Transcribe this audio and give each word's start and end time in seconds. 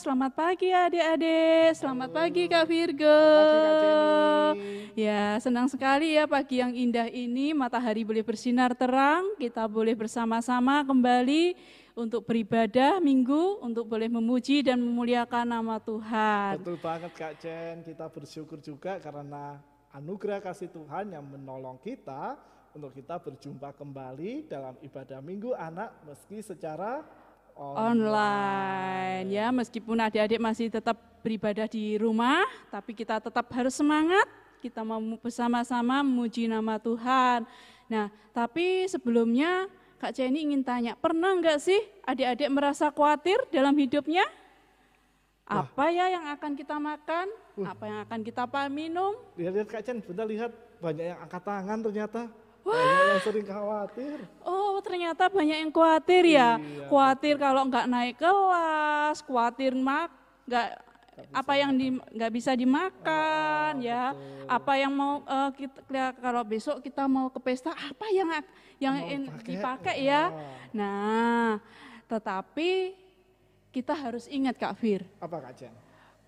selamat 0.00 0.32
pagi 0.32 0.72
adik-adik. 0.72 1.76
Selamat 1.76 2.08
pagi 2.08 2.48
Kak 2.48 2.64
Virgo. 2.64 3.20
Ya, 4.96 5.36
senang 5.44 5.68
sekali 5.68 6.16
ya 6.16 6.24
pagi 6.24 6.64
yang 6.64 6.72
indah 6.72 7.04
ini, 7.12 7.52
matahari 7.52 8.00
boleh 8.00 8.24
bersinar 8.24 8.72
terang, 8.72 9.36
kita 9.36 9.68
boleh 9.68 9.92
bersama-sama 9.92 10.80
kembali 10.88 11.52
untuk 11.92 12.24
beribadah 12.24 12.96
minggu, 12.96 13.60
untuk 13.60 13.84
boleh 13.92 14.08
memuji 14.08 14.64
dan 14.64 14.80
memuliakan 14.80 15.44
nama 15.44 15.76
Tuhan. 15.76 16.64
Betul 16.64 16.80
banget 16.80 17.12
Kak 17.12 17.34
Jen, 17.36 17.84
kita 17.84 18.08
bersyukur 18.08 18.56
juga 18.56 18.96
karena 19.04 19.60
anugerah 19.92 20.40
kasih 20.40 20.72
Tuhan 20.72 21.12
yang 21.12 21.28
menolong 21.28 21.76
kita 21.76 22.40
untuk 22.72 22.96
kita 22.96 23.20
berjumpa 23.20 23.76
kembali 23.76 24.48
dalam 24.48 24.80
ibadah 24.80 25.20
minggu 25.20 25.52
anak 25.52 25.92
meski 26.08 26.40
secara 26.40 27.04
online. 27.60 29.28
Ya, 29.28 29.52
meskipun 29.52 30.00
adik-adik 30.00 30.40
masih 30.40 30.72
tetap 30.72 30.96
beribadah 31.20 31.68
di 31.68 32.00
rumah, 32.00 32.48
tapi 32.72 32.96
kita 32.96 33.20
tetap 33.20 33.44
harus 33.52 33.76
semangat. 33.76 34.24
Kita 34.64 34.80
mau 34.84 35.00
bersama-sama 35.20 36.00
memuji 36.00 36.48
nama 36.48 36.80
Tuhan. 36.80 37.44
Nah, 37.88 38.08
tapi 38.32 38.88
sebelumnya 38.88 39.68
Kak 40.00 40.16
Jenny 40.16 40.48
ingin 40.48 40.64
tanya, 40.64 40.96
pernah 40.96 41.36
enggak 41.36 41.60
sih 41.60 41.80
adik-adik 42.08 42.48
merasa 42.48 42.88
khawatir 42.88 43.36
dalam 43.52 43.76
hidupnya? 43.76 44.24
Apa 45.44 45.90
ya 45.90 46.06
yang 46.08 46.24
akan 46.30 46.54
kita 46.56 46.78
makan? 46.78 47.26
Apa 47.60 47.84
yang 47.84 47.98
akan 48.06 48.20
kita 48.22 48.46
minum? 48.70 49.18
Lihat-lihat 49.36 49.68
Kak 49.68 49.82
Jen, 49.84 49.98
benar 50.00 50.24
lihat 50.24 50.54
banyak 50.80 51.12
yang 51.12 51.18
angkat 51.20 51.42
tangan 51.44 51.78
ternyata. 51.84 52.22
Wah. 52.60 52.76
Banyak 52.76 53.06
yang 53.08 53.22
sering 53.24 53.46
khawatir. 53.48 54.16
Oh 54.44 54.76
ternyata 54.84 55.32
banyak 55.32 55.58
yang 55.66 55.72
khawatir 55.72 56.22
ya. 56.28 56.60
Iya, 56.60 56.86
khawatir 56.88 57.34
betul. 57.36 57.44
kalau 57.44 57.62
nggak 57.68 57.86
naik 57.88 58.16
kelas, 58.20 59.16
khawatir 59.24 59.72
mak 59.76 60.12
nggak 60.44 60.68
apa 61.30 61.52
yang 61.52 61.72
di 61.76 61.92
nggak 61.92 62.32
bisa 62.32 62.56
dimakan 62.56 63.72
oh, 63.76 63.84
ya 63.84 64.16
betul. 64.16 64.46
apa 64.48 64.72
yang 64.80 64.92
mau 64.92 65.20
uh, 65.28 65.50
kita 65.52 66.16
kalau 66.16 66.42
besok 66.48 66.80
kita 66.80 67.04
mau 67.04 67.28
ke 67.28 67.36
pesta 67.44 67.76
apa 67.76 68.06
yang 68.08 68.28
yang 68.80 68.96
in, 69.04 69.22
dipakai 69.44 70.00
ya 70.00 70.32
oh. 70.32 70.40
nah 70.72 71.60
tetapi 72.08 72.96
kita 73.70 73.92
harus 73.92 74.24
ingat 74.32 74.56
Kak 74.56 74.80
Fir 74.80 75.04
apa 75.20 75.36
Kak 75.44 75.52
Jen 75.60 75.74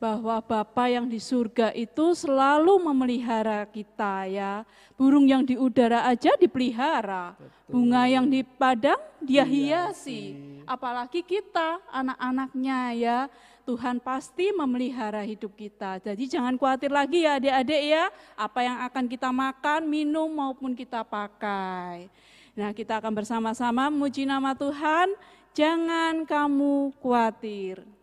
bahwa 0.03 0.43
Bapa 0.43 0.91
yang 0.91 1.07
di 1.07 1.23
surga 1.23 1.71
itu 1.79 2.11
selalu 2.19 2.75
memelihara 2.91 3.63
kita 3.71 4.27
ya. 4.27 4.67
Burung 4.99 5.31
yang 5.31 5.47
di 5.47 5.55
udara 5.55 6.03
aja 6.11 6.35
dipelihara. 6.35 7.39
Betul. 7.39 7.71
Bunga 7.71 8.11
yang 8.11 8.27
di 8.27 8.43
padang 8.43 8.99
dia 9.23 9.47
hiasi. 9.47 10.35
Apalagi 10.67 11.23
kita 11.23 11.79
anak-anaknya 11.87 12.79
ya. 12.99 13.19
Tuhan 13.63 14.03
pasti 14.03 14.51
memelihara 14.51 15.23
hidup 15.23 15.55
kita. 15.55 16.03
Jadi 16.03 16.27
jangan 16.27 16.59
khawatir 16.59 16.91
lagi 16.91 17.23
ya 17.23 17.39
adik-adik 17.39 17.83
ya. 17.95 18.11
Apa 18.35 18.67
yang 18.67 18.83
akan 18.83 19.07
kita 19.07 19.31
makan, 19.31 19.87
minum 19.87 20.27
maupun 20.27 20.75
kita 20.75 21.07
pakai. 21.07 22.11
Nah 22.59 22.75
kita 22.75 22.99
akan 22.99 23.23
bersama-sama 23.23 23.87
memuji 23.87 24.27
nama 24.27 24.51
Tuhan. 24.51 25.15
Jangan 25.55 26.27
kamu 26.27 26.91
khawatir. 26.99 28.02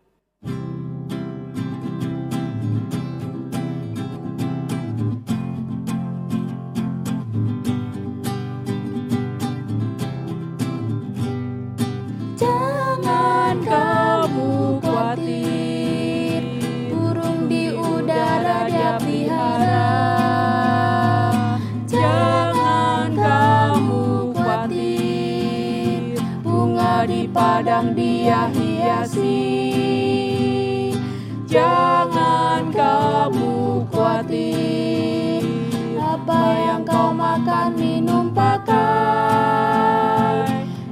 Makan, 37.30 37.78
minum, 37.78 38.26
pakai. 38.34 38.66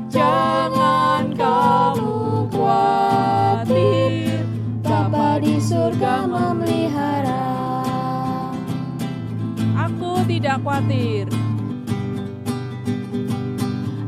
Jangan 0.06 1.34
kamu 1.34 2.47
khawatir 2.54 4.47
Bapa 4.78 5.43
di 5.43 5.59
surga 5.59 6.31
memelihara. 6.31 7.50
Aku 9.82 10.22
tidak 10.31 10.62
khawatir. 10.62 11.26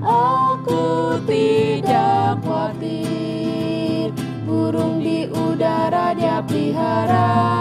Aku 0.00 1.20
tidak 1.28 2.40
khawatir 2.40 4.16
Burung 4.48 4.98
di 5.04 5.28
udara 5.28 6.16
dia 6.16 6.40
pelihara 6.40 7.59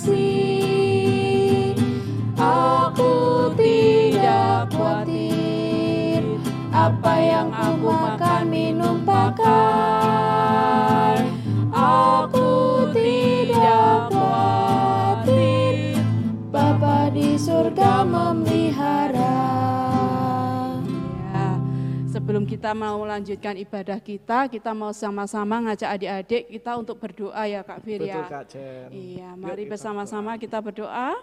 hiasi 0.00 1.76
Aku 2.40 3.52
tidak 3.52 4.72
khawatir 4.72 6.24
Apa 6.72 7.20
yang 7.20 7.52
aku 7.52 7.92
makan, 7.92 8.48
minum, 8.48 9.04
pakai. 9.04 9.60
Aku 11.76 12.88
tidak 12.96 14.08
khawatir 14.08 16.00
Bapa 16.48 17.12
di 17.12 17.36
surga 17.36 18.08
kita 22.50 22.74
mau 22.74 22.98
melanjutkan 23.06 23.54
ibadah 23.62 24.02
kita, 24.02 24.50
kita 24.50 24.74
mau 24.74 24.90
sama-sama 24.90 25.62
ngajak 25.70 25.86
adik-adik 25.86 26.42
kita 26.50 26.74
untuk 26.74 26.98
berdoa 26.98 27.46
ya 27.46 27.62
Kak 27.62 27.78
Fir 27.86 28.02
ya. 28.02 28.26
Kak 28.26 28.50
Jen. 28.50 28.90
Iya, 28.90 29.38
mari 29.38 29.70
bersama-sama 29.70 30.34
kita 30.34 30.58
berdoa. 30.58 31.14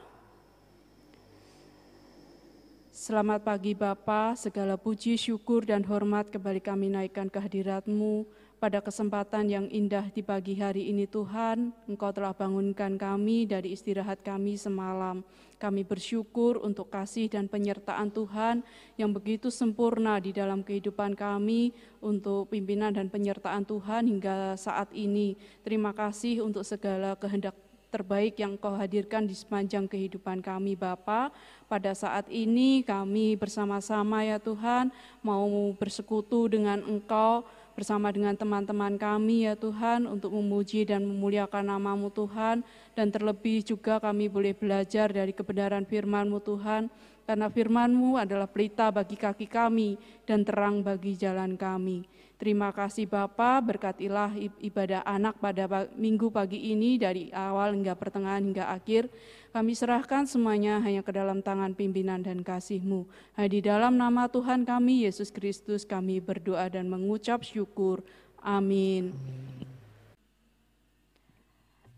Selamat 2.96 3.44
pagi 3.44 3.76
Bapak, 3.76 4.40
segala 4.40 4.80
puji, 4.80 5.20
syukur, 5.20 5.68
dan 5.68 5.84
hormat 5.84 6.32
kembali 6.32 6.64
kami 6.64 6.96
naikkan 6.96 7.28
kehadiratmu 7.28 8.24
pada 8.58 8.82
kesempatan 8.82 9.46
yang 9.46 9.66
indah 9.70 10.10
di 10.10 10.26
pagi 10.26 10.58
hari 10.58 10.90
ini 10.90 11.06
Tuhan, 11.06 11.70
Engkau 11.86 12.10
telah 12.10 12.34
bangunkan 12.34 12.98
kami 12.98 13.46
dari 13.46 13.78
istirahat 13.78 14.26
kami 14.26 14.58
semalam. 14.58 15.22
Kami 15.58 15.86
bersyukur 15.86 16.62
untuk 16.62 16.90
kasih 16.90 17.30
dan 17.30 17.50
penyertaan 17.50 18.10
Tuhan 18.10 18.62
yang 18.98 19.14
begitu 19.14 19.50
sempurna 19.54 20.18
di 20.18 20.34
dalam 20.34 20.62
kehidupan 20.66 21.14
kami 21.18 21.74
untuk 22.02 22.50
pimpinan 22.50 22.94
dan 22.94 23.10
penyertaan 23.10 23.66
Tuhan 23.66 24.10
hingga 24.10 24.58
saat 24.58 24.90
ini. 24.94 25.38
Terima 25.62 25.94
kasih 25.94 26.46
untuk 26.46 26.62
segala 26.66 27.14
kehendak 27.18 27.58
terbaik 27.90 28.38
yang 28.38 28.60
Kau 28.60 28.76
hadirkan 28.76 29.26
di 29.26 29.34
sepanjang 29.34 29.88
kehidupan 29.88 30.44
kami 30.44 30.78
Bapa. 30.78 31.32
Pada 31.66 31.92
saat 31.96 32.28
ini 32.30 32.84
kami 32.84 33.34
bersama-sama 33.40 34.22
ya 34.24 34.38
Tuhan 34.38 34.92
mau 35.24 35.48
bersekutu 35.76 36.52
dengan 36.52 36.84
Engkau 36.84 37.48
bersama 37.78 38.10
dengan 38.10 38.34
teman-teman 38.34 38.98
kami 38.98 39.46
ya 39.46 39.54
Tuhan 39.54 40.10
untuk 40.10 40.34
memuji 40.34 40.82
dan 40.90 41.06
memuliakan 41.06 41.78
namamu 41.78 42.10
Tuhan. 42.10 42.66
Dan 42.98 43.14
terlebih 43.14 43.62
juga 43.62 44.02
kami 44.02 44.26
boleh 44.34 44.58
belajar 44.58 45.14
dari 45.14 45.30
kebenaran 45.30 45.86
firman-Mu 45.86 46.42
Tuhan 46.42 46.90
karena 47.28 47.52
firman-Mu 47.52 48.16
adalah 48.16 48.48
pelita 48.48 48.88
bagi 48.88 49.20
kaki 49.20 49.52
kami 49.52 50.00
dan 50.24 50.48
terang 50.48 50.80
bagi 50.80 51.20
jalan 51.20 51.60
kami. 51.60 52.08
Terima 52.38 52.70
kasih 52.70 53.10
Bapa, 53.10 53.58
berkatilah 53.66 54.38
ibadah 54.62 55.02
anak 55.04 55.42
pada 55.42 55.90
minggu 55.98 56.30
pagi 56.30 56.70
ini 56.70 56.96
dari 56.96 57.34
awal 57.34 57.74
hingga 57.74 57.98
pertengahan 57.98 58.46
hingga 58.46 58.70
akhir. 58.72 59.10
Kami 59.50 59.74
serahkan 59.74 60.30
semuanya 60.30 60.78
hanya 60.86 61.02
ke 61.02 61.10
dalam 61.10 61.42
tangan 61.42 61.74
pimpinan 61.74 62.22
dan 62.22 62.46
kasih-Mu. 62.46 63.10
Di 63.42 63.60
dalam 63.60 63.98
nama 63.98 64.30
Tuhan 64.30 64.70
kami, 64.70 65.10
Yesus 65.10 65.34
Kristus, 65.34 65.82
kami 65.82 66.22
berdoa 66.22 66.70
dan 66.70 66.86
mengucap 66.94 67.42
syukur. 67.42 68.06
Amin. 68.38 69.18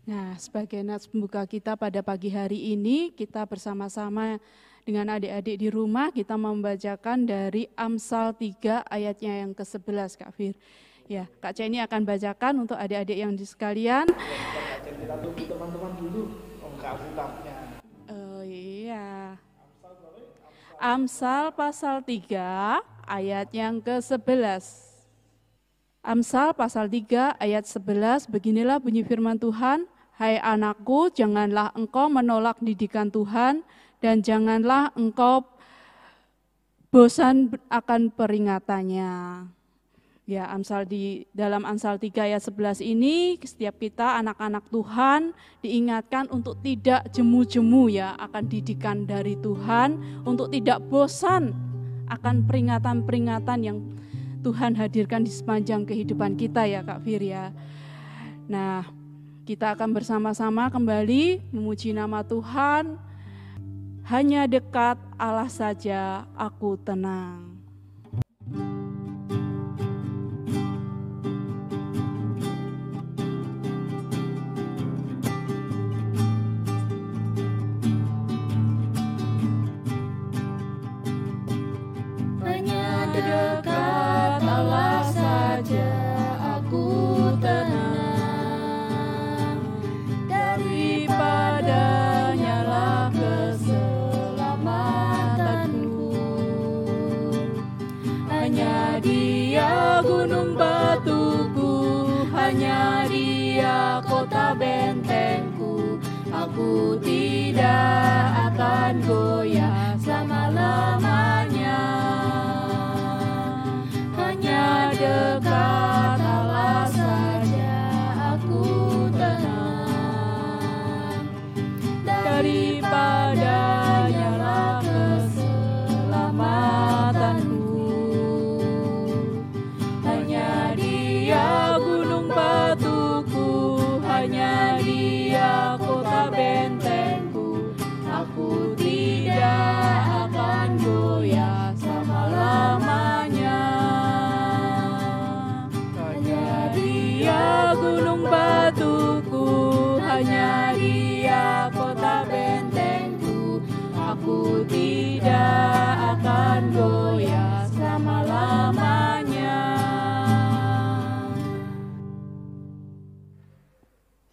Nah, 0.08 0.40
sebagai 0.40 0.80
nats 0.80 1.04
pembuka 1.04 1.44
kita 1.44 1.76
pada 1.76 2.00
pagi 2.00 2.32
hari 2.32 2.72
ini, 2.72 3.12
kita 3.12 3.44
bersama-sama 3.44 4.40
dengan 4.84 5.12
adik-adik 5.16 5.56
di 5.60 5.68
rumah, 5.68 6.08
kita 6.08 6.40
membacakan 6.40 7.28
dari 7.28 7.68
Amsal 7.76 8.32
3 8.32 8.88
ayatnya 8.88 9.44
yang 9.44 9.52
ke-11, 9.52 10.16
Kak 10.16 10.32
Fir. 10.32 10.56
Ya, 11.10 11.26
Kak 11.42 11.58
Ceni 11.58 11.82
akan 11.82 12.06
bacakan 12.06 12.64
untuk 12.64 12.78
adik-adik 12.78 13.18
yang 13.18 13.34
di 13.34 13.44
sekalian. 13.44 14.08
Teman-teman 14.08 15.92
dulu, 15.98 16.22
Oh 18.08 18.42
iya. 18.46 19.36
Amsal 20.80 21.52
pasal 21.52 22.00
3 22.00 22.80
ayat 23.04 23.48
yang 23.52 23.84
ke-11. 23.84 24.64
Amsal 26.00 26.56
pasal 26.56 26.88
3 26.88 27.36
ayat 27.36 27.68
11 27.68 28.32
beginilah 28.32 28.80
bunyi 28.80 29.04
firman 29.04 29.36
Tuhan, 29.36 29.84
Hai 30.20 30.36
anakku, 30.36 31.08
janganlah 31.12 31.72
engkau 31.72 32.12
menolak 32.12 32.60
didikan 32.60 33.08
Tuhan 33.08 33.64
dan 34.00 34.24
janganlah 34.24 34.92
engkau 34.96 35.44
bosan 36.90 37.54
akan 37.70 38.10
peringatannya. 38.10 39.46
Ya, 40.30 40.46
Amsal 40.46 40.86
di 40.86 41.26
dalam 41.34 41.66
Amsal 41.66 41.98
3 41.98 42.22
ayat 42.22 42.38
11 42.38 42.86
ini 42.86 43.34
setiap 43.42 43.82
kita 43.82 44.14
anak-anak 44.22 44.62
Tuhan 44.70 45.34
diingatkan 45.58 46.30
untuk 46.30 46.54
tidak 46.62 47.10
jemu-jemu 47.10 47.90
ya 47.90 48.14
akan 48.14 48.46
didikan 48.46 49.10
dari 49.10 49.34
Tuhan, 49.42 50.22
untuk 50.22 50.54
tidak 50.54 50.86
bosan 50.86 51.50
akan 52.06 52.46
peringatan-peringatan 52.46 53.58
yang 53.58 53.82
Tuhan 54.46 54.78
hadirkan 54.78 55.26
di 55.26 55.34
sepanjang 55.34 55.82
kehidupan 55.82 56.38
kita 56.38 56.62
ya 56.62 56.86
Kak 56.86 57.02
Fir 57.02 57.26
ya. 57.26 57.50
Nah, 58.46 58.86
kita 59.50 59.74
akan 59.74 59.90
bersama-sama 59.90 60.70
kembali 60.70 61.42
memuji 61.50 61.90
nama 61.90 62.22
Tuhan. 62.22 63.09
Hanya 64.10 64.50
dekat 64.50 64.98
Allah 65.22 65.46
saja 65.46 66.26
aku 66.34 66.74
tenang. 66.82 67.50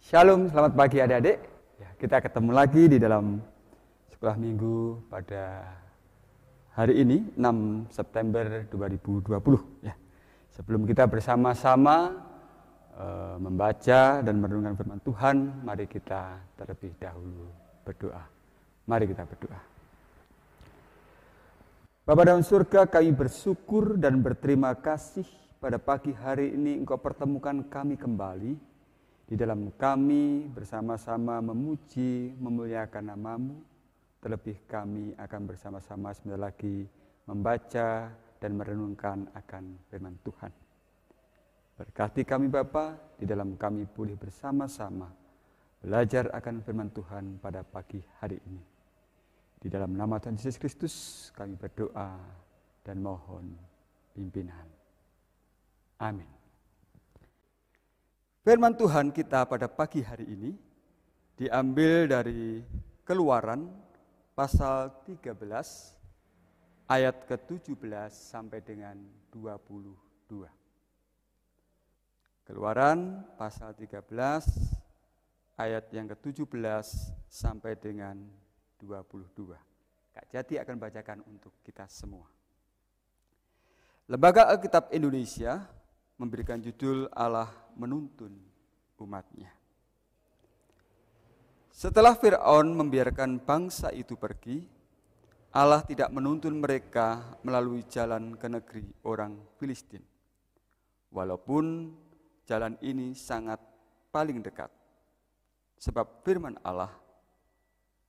Shalom, 0.08 0.48
selamat 0.48 0.72
pagi 0.72 1.04
adik-adik. 1.04 1.36
Ya, 1.76 1.92
kita 2.00 2.24
ketemu 2.24 2.56
lagi 2.56 2.88
di 2.88 2.96
dalam 2.96 3.44
sekolah 4.08 4.40
minggu 4.40 5.04
pada 5.04 5.68
hari 6.72 7.04
ini 7.04 7.28
6 7.36 7.92
September 7.92 8.64
2020 8.72 9.28
ya. 9.84 9.92
Sebelum 10.56 10.88
kita 10.88 11.04
bersama-sama 11.04 12.24
e, 12.96 13.04
membaca 13.36 14.24
dan 14.24 14.40
merenungkan 14.40 14.80
firman 14.80 14.96
Tuhan, 15.04 15.60
mari 15.60 15.84
kita 15.84 16.40
terlebih 16.56 16.96
dahulu 16.96 17.52
berdoa. 17.84 18.24
Mari 18.88 19.12
kita 19.12 19.28
berdoa. 19.28 19.60
Bapak 22.08 22.24
dalam 22.24 22.40
surga, 22.40 22.88
kami 22.88 23.12
bersyukur 23.12 24.00
dan 24.00 24.24
berterima 24.24 24.72
kasih 24.72 25.28
pada 25.60 25.76
pagi 25.76 26.16
hari 26.16 26.56
ini 26.56 26.80
Engkau 26.80 26.96
pertemukan 26.96 27.60
kami 27.68 28.00
kembali 28.00 28.67
di 29.28 29.36
dalam 29.36 29.68
kami 29.76 30.48
bersama-sama 30.48 31.44
memuji, 31.44 32.32
memuliakan 32.40 33.12
namamu, 33.12 33.60
terlebih 34.24 34.56
kami 34.64 35.12
akan 35.20 35.40
bersama-sama 35.44 36.16
sebentar 36.16 36.48
lagi 36.48 36.88
membaca 37.28 38.08
dan 38.40 38.50
merenungkan 38.56 39.28
akan 39.36 39.76
firman 39.92 40.16
Tuhan. 40.24 40.48
Berkati 41.76 42.24
kami 42.24 42.48
Bapa, 42.48 42.96
di 43.20 43.28
dalam 43.28 43.60
kami 43.60 43.84
pulih 43.84 44.16
bersama-sama 44.16 45.12
belajar 45.84 46.32
akan 46.32 46.64
firman 46.64 46.88
Tuhan 46.90 47.36
pada 47.36 47.60
pagi 47.62 48.00
hari 48.24 48.40
ini. 48.48 48.64
Di 49.60 49.68
dalam 49.68 49.92
nama 49.92 50.16
Tuhan 50.16 50.40
Yesus 50.40 50.56
Kristus 50.56 50.94
kami 51.36 51.52
berdoa 51.54 52.16
dan 52.80 52.96
mohon 53.04 53.52
pimpinan. 54.16 54.66
Amin. 56.00 56.37
Firman 58.48 58.72
Tuhan 58.72 59.12
kita 59.12 59.44
pada 59.44 59.68
pagi 59.68 60.00
hari 60.00 60.24
ini 60.24 60.56
diambil 61.36 62.08
dari 62.08 62.64
Keluaran 63.04 63.68
pasal 64.32 64.88
13 65.04 65.36
ayat 66.88 67.28
ke-17 67.28 68.08
sampai 68.08 68.64
dengan 68.64 68.96
22. 69.36 70.48
Keluaran 72.48 73.20
pasal 73.36 73.76
13 73.76 74.16
ayat 75.60 75.84
yang 75.92 76.08
ke-17 76.16 76.48
sampai 77.28 77.76
dengan 77.76 78.16
22. 78.80 79.28
Kak 80.16 80.24
Jati 80.32 80.56
akan 80.56 80.76
bacakan 80.80 81.20
untuk 81.28 81.52
kita 81.60 81.84
semua. 81.84 82.24
Lembaga 84.08 84.48
Alkitab 84.48 84.88
Indonesia 84.96 85.68
memberikan 86.16 86.58
judul 86.64 87.12
Allah 87.12 87.67
menuntun 87.78 88.34
umatnya. 88.98 89.48
Setelah 91.70 92.18
Fir'aun 92.18 92.74
membiarkan 92.74 93.38
bangsa 93.38 93.94
itu 93.94 94.18
pergi, 94.18 94.66
Allah 95.54 95.80
tidak 95.86 96.10
menuntun 96.10 96.58
mereka 96.58 97.38
melalui 97.46 97.86
jalan 97.86 98.34
ke 98.34 98.50
negeri 98.50 98.84
orang 99.06 99.38
Filistin. 99.56 100.02
Walaupun 101.14 101.94
jalan 102.44 102.74
ini 102.82 103.14
sangat 103.14 103.62
paling 104.10 104.42
dekat. 104.42 104.68
Sebab 105.78 106.26
firman 106.26 106.58
Allah, 106.66 106.90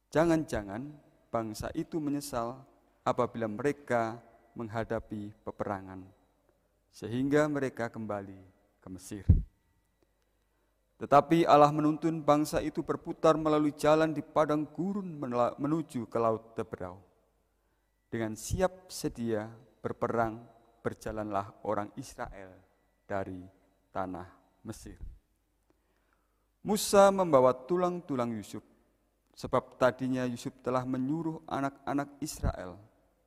jangan-jangan 0.09 0.89
bangsa 1.29 1.69
itu 1.77 2.01
menyesal 2.01 2.57
apabila 3.05 3.45
mereka 3.45 4.17
menghadapi 4.57 5.31
peperangan 5.45 6.01
sehingga 6.89 7.45
mereka 7.45 7.87
kembali 7.87 8.41
ke 8.81 8.87
Mesir. 8.89 9.25
Tetapi 10.99 11.47
Allah 11.47 11.71
menuntun 11.71 12.19
bangsa 12.19 12.59
itu 12.59 12.83
berputar 12.83 13.39
melalui 13.39 13.71
jalan 13.71 14.11
di 14.11 14.19
padang 14.19 14.67
gurun 14.67 15.15
menuju 15.55 16.11
ke 16.11 16.17
Laut 16.19 16.53
Teberau. 16.59 16.99
Dengan 18.11 18.35
siap 18.35 18.91
sedia 18.91 19.47
berperang, 19.79 20.43
berjalanlah 20.83 21.63
orang 21.63 21.87
Israel 21.95 22.51
dari 23.07 23.47
tanah 23.95 24.27
Mesir. 24.67 24.99
Musa 26.59 27.07
membawa 27.15 27.55
tulang-tulang 27.55 28.35
Yusuf, 28.35 28.65
sebab 29.31 29.79
tadinya 29.79 30.27
Yusuf 30.27 30.51
telah 30.59 30.83
menyuruh 30.83 31.39
anak-anak 31.47 32.19
Israel 32.19 32.75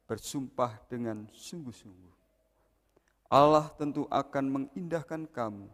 bersumpah 0.04 0.76
dengan 0.92 1.24
sungguh-sungguh 1.32 2.12
Allah 3.32 3.72
tentu 3.80 4.04
akan 4.12 4.44
mengindahkan 4.44 5.24
kamu, 5.32 5.64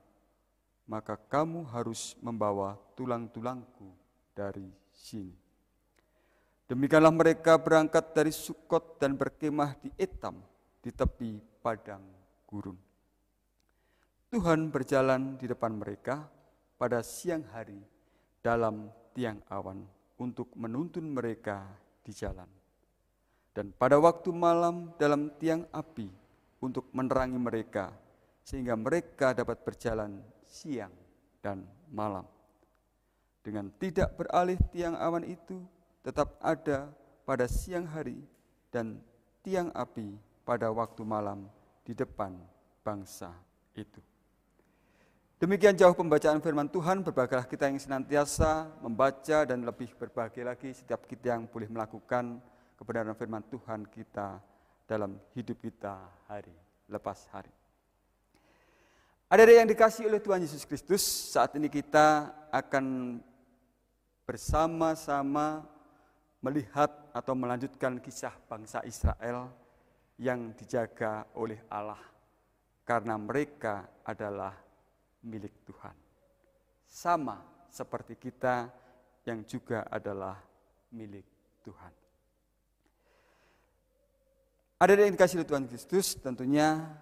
maka 0.89 1.21
kamu 1.21 1.69
harus 1.69 2.17
membawa 2.25 2.81
tulang-tulangku 2.97 3.93
dari 4.33 4.67
sini. 4.91 5.37
Demikianlah 6.65 7.13
mereka 7.13 7.61
berangkat 7.61 8.17
dari 8.17 8.33
Sukot 8.33 8.97
dan 8.97 9.17
berkemah 9.17 9.77
di 9.81 9.93
Etam, 10.01 10.41
di 10.81 10.89
tepi 10.89 11.41
padang 11.61 12.05
gurun. 12.49 12.77
Tuhan 14.29 14.69
berjalan 14.69 15.41
di 15.41 15.49
depan 15.49 15.73
mereka 15.73 16.29
pada 16.77 17.01
siang 17.01 17.45
hari 17.53 17.81
dalam 18.45 18.93
tiang 19.17 19.41
awan 19.49 19.81
untuk 20.21 20.53
menuntun 20.57 21.09
mereka 21.09 21.65
di 22.05 22.13
jalan. 22.13 22.49
Dan 23.57 23.73
pada 23.73 23.97
waktu 23.97 24.29
malam 24.29 24.93
dalam 25.01 25.33
tiang 25.41 25.65
api 25.73 26.09
untuk 26.61 26.93
menerangi 26.93 27.41
mereka, 27.41 27.91
sehingga 28.45 28.77
mereka 28.77 29.33
dapat 29.33 29.65
berjalan 29.65 30.21
siang 30.49 30.93
dan 31.45 31.63
malam. 31.93 32.25
Dengan 33.45 33.69
tidak 33.77 34.17
beralih 34.17 34.59
tiang 34.73 34.97
awan 34.97 35.25
itu, 35.25 35.61
tetap 36.03 36.37
ada 36.41 36.89
pada 37.29 37.45
siang 37.45 37.85
hari 37.85 38.19
dan 38.73 39.01
tiang 39.45 39.69
api 39.77 40.17
pada 40.45 40.73
waktu 40.73 41.05
malam 41.05 41.49
di 41.85 41.93
depan 41.93 42.33
bangsa 42.81 43.33
itu. 43.77 44.01
Demikian 45.39 45.79
jauh 45.79 45.95
pembacaan 45.95 46.43
firman 46.43 46.67
Tuhan, 46.67 47.07
berbahagialah 47.07 47.47
kita 47.47 47.71
yang 47.71 47.79
senantiasa 47.79 48.75
membaca 48.83 49.47
dan 49.47 49.63
lebih 49.63 49.95
berbahagia 49.95 50.51
lagi 50.51 50.75
setiap 50.75 51.07
kita 51.07 51.39
yang 51.39 51.47
boleh 51.47 51.71
melakukan 51.71 52.43
kebenaran 52.75 53.15
firman 53.15 53.47
Tuhan 53.47 53.87
kita 53.87 54.43
dalam 54.83 55.15
hidup 55.39 55.63
kita 55.63 55.95
hari 56.27 56.57
lepas 56.91 57.29
hari. 57.31 57.58
Ada 59.29 59.45
yang 59.45 59.69
dikasih 59.69 60.09
oleh 60.09 60.25
Tuhan 60.25 60.41
Yesus 60.41 60.65
Kristus, 60.65 61.05
saat 61.05 61.53
ini 61.61 61.69
kita 61.69 62.33
akan 62.49 63.21
bersama-sama 64.25 65.69
melihat 66.41 66.89
atau 67.13 67.37
melanjutkan 67.37 68.01
kisah 68.01 68.33
bangsa 68.49 68.81
Israel 68.89 69.53
yang 70.17 70.57
dijaga 70.57 71.29
oleh 71.37 71.61
Allah 71.69 72.01
karena 72.89 73.21
mereka 73.21 74.01
adalah 74.01 74.57
milik 75.21 75.61
Tuhan. 75.69 75.93
Sama 76.89 77.69
seperti 77.69 78.17
kita 78.17 78.73
yang 79.29 79.45
juga 79.45 79.85
adalah 79.93 80.41
milik 80.89 81.29
Tuhan. 81.61 81.93
Ada 84.81 85.05
yang 85.05 85.13
dikasih 85.13 85.45
oleh 85.45 85.51
Tuhan 85.53 85.69
Kristus, 85.69 86.17
tentunya 86.17 86.97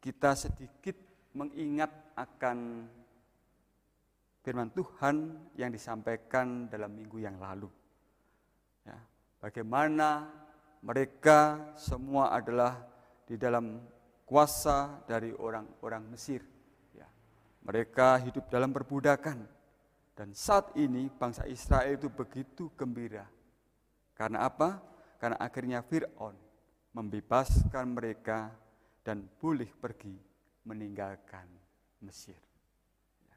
kita 0.00 0.32
sedikit 0.32 1.03
mengingat 1.34 1.90
akan 2.14 2.88
firman 4.46 4.70
Tuhan 4.70 5.34
yang 5.58 5.70
disampaikan 5.74 6.70
dalam 6.70 6.94
minggu 6.94 7.18
yang 7.20 7.36
lalu 7.42 7.66
Ya, 8.84 9.00
bagaimana 9.40 10.28
mereka 10.84 11.72
semua 11.80 12.36
adalah 12.36 12.84
di 13.24 13.40
dalam 13.40 13.80
kuasa 14.28 15.00
dari 15.08 15.32
orang-orang 15.32 16.04
Mesir. 16.12 16.44
Ya, 16.92 17.08
mereka 17.64 18.20
hidup 18.20 18.52
dalam 18.52 18.70
perbudakan. 18.76 19.40
Dan 20.14 20.30
saat 20.36 20.70
ini 20.78 21.10
bangsa 21.10 21.48
Israel 21.48 21.96
itu 21.96 22.06
begitu 22.12 22.70
gembira. 22.78 23.26
Karena 24.14 24.46
apa? 24.46 24.78
Karena 25.18 25.40
akhirnya 25.40 25.82
Fir'aun 25.82 26.36
membebaskan 26.94 27.98
mereka 27.98 28.54
dan 29.02 29.26
boleh 29.42 29.66
pergi 29.74 30.14
meninggalkan 30.64 31.46
Mesir. 32.00 32.36
Ya. 33.28 33.36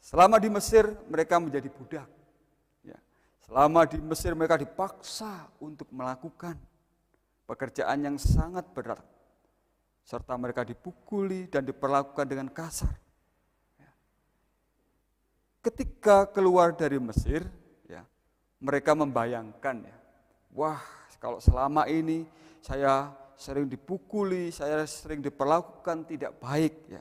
Selama 0.00 0.38
di 0.38 0.48
Mesir 0.48 0.86
mereka 1.06 1.36
menjadi 1.38 1.68
budak. 1.68 2.08
Selama 3.50 3.82
di 3.82 3.98
Mesir 3.98 4.30
mereka 4.38 4.54
dipaksa 4.54 5.50
untuk 5.58 5.90
melakukan 5.90 6.54
pekerjaan 7.50 7.98
yang 7.98 8.14
sangat 8.14 8.62
berat. 8.70 9.02
Serta 10.06 10.38
mereka 10.38 10.62
dipukuli 10.62 11.50
dan 11.50 11.66
diperlakukan 11.66 12.30
dengan 12.30 12.46
kasar. 12.46 12.94
Ya. 13.74 13.90
Ketika 15.66 16.30
keluar 16.30 16.70
dari 16.78 17.02
Mesir, 17.02 17.42
ya, 17.90 18.06
mereka 18.62 18.94
membayangkan, 18.94 19.82
ya, 19.82 19.98
wah 20.54 20.78
kalau 21.18 21.42
selama 21.42 21.90
ini 21.90 22.30
saya 22.62 23.10
sering 23.40 23.72
dipukuli, 23.72 24.52
saya 24.52 24.84
sering 24.84 25.24
diperlakukan 25.24 26.04
tidak 26.04 26.36
baik. 26.36 26.92
Ya. 26.92 27.00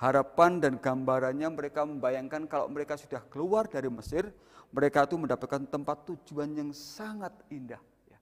Harapan 0.00 0.56
dan 0.58 0.80
gambarannya 0.80 1.44
mereka 1.52 1.84
membayangkan 1.84 2.48
kalau 2.48 2.72
mereka 2.72 2.96
sudah 2.96 3.20
keluar 3.28 3.68
dari 3.68 3.92
Mesir, 3.92 4.32
mereka 4.72 5.04
itu 5.04 5.20
mendapatkan 5.20 5.68
tempat 5.68 6.08
tujuan 6.08 6.56
yang 6.56 6.72
sangat 6.72 7.36
indah. 7.52 7.78
Ya. 8.08 8.18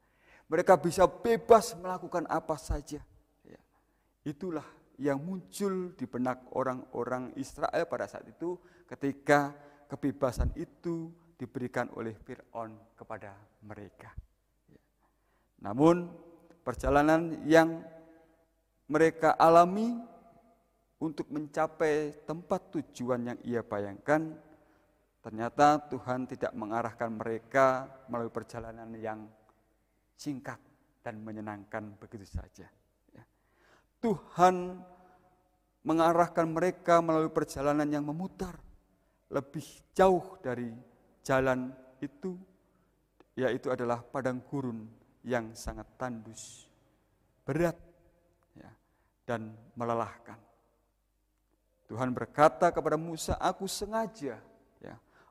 Mereka 0.51 0.75
bisa 0.83 1.07
bebas 1.07 1.79
melakukan 1.79 2.27
apa 2.27 2.59
saja. 2.59 2.99
Ya. 3.47 3.61
Itulah 4.27 4.67
yang 4.99 5.23
muncul 5.23 5.95
di 5.95 6.05
benak 6.11 6.43
orang-orang 6.59 7.31
Israel 7.39 7.87
pada 7.87 8.11
saat 8.11 8.27
itu 8.27 8.59
ketika 8.91 9.55
kebebasan 9.87 10.51
itu 10.59 11.15
diberikan 11.39 11.89
oleh 11.95 12.19
Fir'aun 12.27 12.75
kepada 12.99 13.39
mereka. 13.63 14.11
Ya. 14.67 14.83
Namun 15.63 16.11
perjalanan 16.63 17.43
yang 17.47 17.83
mereka 18.87 19.35
alami 19.35 19.99
untuk 21.03 21.27
mencapai 21.31 22.23
tempat 22.27 22.73
tujuan 22.79 23.35
yang 23.35 23.39
ia 23.43 23.63
bayangkan 23.67 24.39
Ternyata 25.23 25.79
Tuhan 25.87 26.27
tidak 26.27 26.51
mengarahkan 26.59 27.15
mereka 27.15 27.87
melalui 28.11 28.35
perjalanan 28.35 28.91
yang 28.99 29.23
singkat 30.19 30.59
dan 30.99 31.23
menyenangkan 31.23 31.95
begitu 31.95 32.27
saja. 32.27 32.67
Ya. 33.15 33.25
Tuhan 34.03 34.83
mengarahkan 35.87 36.47
mereka 36.51 36.99
melalui 36.99 37.31
perjalanan 37.31 37.87
yang 37.87 38.03
memutar 38.03 38.59
lebih 39.31 39.63
jauh 39.95 40.43
dari 40.43 40.75
jalan 41.23 41.71
itu, 42.03 42.35
yaitu 43.39 43.71
adalah 43.71 44.03
padang 44.03 44.43
gurun 44.43 44.91
yang 45.23 45.55
sangat 45.55 45.87
tandus, 45.99 46.67
berat, 47.47 47.79
ya, 48.59 48.71
dan 49.27 49.55
melelahkan. 49.79 50.39
Tuhan 51.87 52.11
berkata 52.11 52.73
kepada 52.73 52.99
Musa, 52.99 53.39
"Aku 53.39 53.69
sengaja 53.69 54.41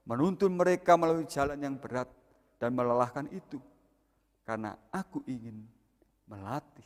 menuntun 0.05 0.53
mereka 0.53 0.97
melalui 0.97 1.29
jalan 1.29 1.59
yang 1.61 1.75
berat 1.77 2.09
dan 2.57 2.73
melelahkan 2.73 3.29
itu. 3.33 3.61
Karena 4.45 4.73
aku 4.89 5.21
ingin 5.29 5.63
melatih 6.25 6.85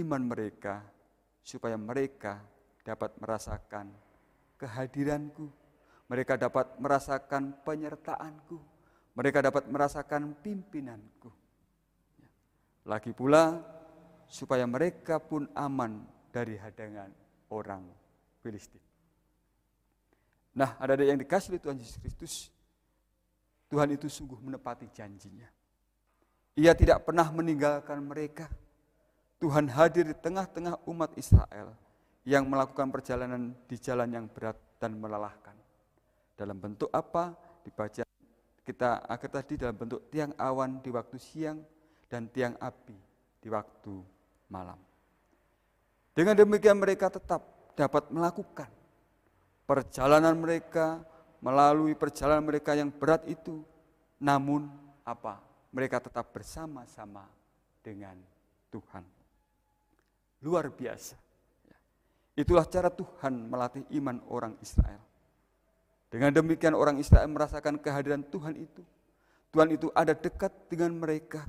iman 0.00 0.22
mereka 0.22 0.82
supaya 1.42 1.74
mereka 1.74 2.40
dapat 2.86 3.12
merasakan 3.18 3.90
kehadiranku. 4.56 5.50
Mereka 6.08 6.38
dapat 6.38 6.78
merasakan 6.78 7.64
penyertaanku. 7.64 8.58
Mereka 9.14 9.38
dapat 9.44 9.66
merasakan 9.70 10.36
pimpinanku. 10.42 11.30
Lagi 12.84 13.16
pula 13.16 13.64
supaya 14.28 14.68
mereka 14.68 15.16
pun 15.16 15.48
aman 15.56 16.04
dari 16.28 16.60
hadangan 16.60 17.08
orang 17.52 17.84
Filistin. 18.44 18.82
Nah, 20.54 20.76
ada 20.78 20.94
yang 21.00 21.18
dikasih 21.18 21.56
oleh 21.56 21.62
Tuhan 21.64 21.78
Yesus 21.80 21.98
Kristus. 21.98 22.34
Tuhan 23.72 23.90
itu 23.90 24.06
sungguh 24.06 24.38
menepati 24.38 24.86
janjinya. 24.92 25.48
Ia 26.54 26.76
tidak 26.76 27.02
pernah 27.02 27.26
meninggalkan 27.34 27.98
mereka. 28.04 28.46
Tuhan 29.42 29.66
hadir 29.66 30.06
di 30.06 30.14
tengah-tengah 30.14 30.86
umat 30.86 31.10
Israel 31.18 31.74
yang 32.22 32.46
melakukan 32.46 32.88
perjalanan 32.94 33.52
di 33.66 33.76
jalan 33.76 34.08
yang 34.14 34.26
berat 34.30 34.56
dan 34.78 34.94
melelahkan. 34.94 35.56
Dalam 36.38 36.56
bentuk 36.60 36.88
apa? 36.94 37.34
Dibaca 37.66 38.06
kita 38.64 39.04
akhir 39.04 39.30
tadi 39.34 39.54
dalam 39.60 39.76
bentuk 39.76 40.08
tiang 40.08 40.32
awan 40.38 40.80
di 40.80 40.88
waktu 40.94 41.18
siang 41.20 41.58
dan 42.08 42.28
tiang 42.30 42.54
api 42.60 42.96
di 43.40 43.48
waktu 43.52 43.94
malam. 44.48 44.78
Dengan 46.14 46.38
demikian 46.38 46.78
mereka 46.78 47.10
tetap 47.10 47.42
dapat 47.74 48.06
melakukan 48.14 48.70
perjalanan 49.64 50.36
mereka 50.38 51.02
melalui 51.44 51.92
perjalanan 51.92 52.44
mereka 52.44 52.72
yang 52.72 52.88
berat 52.88 53.24
itu, 53.28 53.60
namun 54.16 54.70
apa? 55.04 55.40
Mereka 55.74 56.00
tetap 56.00 56.30
bersama-sama 56.30 57.26
dengan 57.82 58.16
Tuhan. 58.70 59.04
Luar 60.40 60.70
biasa. 60.70 61.18
Itulah 62.34 62.66
cara 62.66 62.90
Tuhan 62.90 63.50
melatih 63.50 63.84
iman 64.00 64.18
orang 64.30 64.54
Israel. 64.62 65.02
Dengan 66.10 66.30
demikian 66.30 66.78
orang 66.78 66.98
Israel 67.02 67.26
merasakan 67.26 67.78
kehadiran 67.78 68.22
Tuhan 68.30 68.54
itu. 68.54 68.82
Tuhan 69.50 69.70
itu 69.74 69.90
ada 69.94 70.14
dekat 70.14 70.50
dengan 70.70 70.94
mereka. 70.94 71.42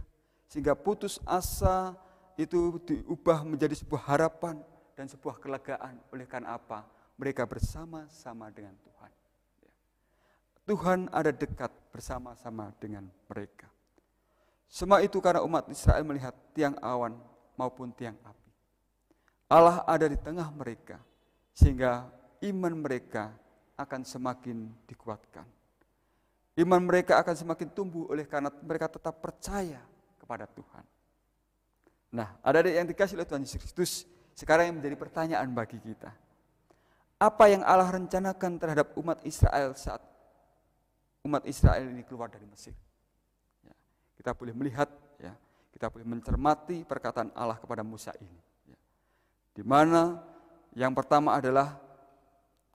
Sehingga 0.48 0.78
putus 0.78 1.18
asa 1.26 1.96
itu 2.36 2.78
diubah 2.84 3.42
menjadi 3.44 3.74
sebuah 3.78 4.02
harapan 4.12 4.60
dan 4.94 5.10
sebuah 5.10 5.40
kelegaan. 5.40 6.00
Oleh 6.12 6.28
karena 6.30 6.56
apa? 6.56 6.96
mereka 7.16 7.48
bersama-sama 7.48 8.52
dengan 8.52 8.76
Tuhan. 8.84 9.12
Tuhan 10.66 11.00
ada 11.14 11.32
dekat 11.32 11.72
bersama-sama 11.94 12.74
dengan 12.82 13.08
mereka. 13.30 13.70
Semua 14.66 15.00
itu 15.00 15.22
karena 15.22 15.46
umat 15.46 15.70
Israel 15.72 16.04
melihat 16.04 16.34
tiang 16.52 16.76
awan 16.82 17.16
maupun 17.56 17.94
tiang 17.96 18.18
api. 18.26 18.52
Allah 19.46 19.86
ada 19.86 20.10
di 20.10 20.18
tengah 20.18 20.50
mereka, 20.50 20.98
sehingga 21.54 22.10
iman 22.42 22.74
mereka 22.74 23.30
akan 23.78 24.02
semakin 24.02 24.74
dikuatkan. 24.90 25.46
Iman 26.58 26.82
mereka 26.82 27.22
akan 27.22 27.36
semakin 27.38 27.70
tumbuh 27.70 28.10
oleh 28.10 28.26
karena 28.26 28.50
mereka 28.66 28.90
tetap 28.90 29.22
percaya 29.22 29.80
kepada 30.26 30.50
Tuhan. 30.50 30.82
Nah, 32.10 32.34
ada 32.42 32.66
yang 32.66 32.90
dikasih 32.90 33.14
oleh 33.14 33.30
Tuhan 33.30 33.46
Yesus 33.46 33.62
Kristus, 33.62 33.92
sekarang 34.34 34.74
yang 34.74 34.76
menjadi 34.82 34.98
pertanyaan 34.98 35.46
bagi 35.54 35.78
kita. 35.78 36.10
Apa 37.22 37.54
yang 37.54 37.62
Allah 37.62 37.94
rencanakan 37.94 38.58
terhadap 38.58 38.98
umat 38.98 39.22
Israel 39.22 39.78
saat 39.78 40.02
umat 41.22 41.46
Israel 41.46 41.86
ini 41.86 42.02
keluar 42.02 42.34
dari 42.34 42.50
Mesir? 42.50 42.74
Ya, 43.62 43.72
kita 44.18 44.34
boleh 44.34 44.52
melihat, 44.58 44.90
ya, 45.22 45.38
kita 45.70 45.94
boleh 45.94 46.04
mencermati 46.10 46.82
perkataan 46.82 47.30
Allah 47.38 47.62
kepada 47.62 47.86
Musa 47.86 48.12
ini. 48.18 48.42
Ya, 48.66 48.78
di 49.54 49.64
mana 49.64 50.20
yang 50.74 50.92
pertama 50.92 51.38
adalah 51.38 51.80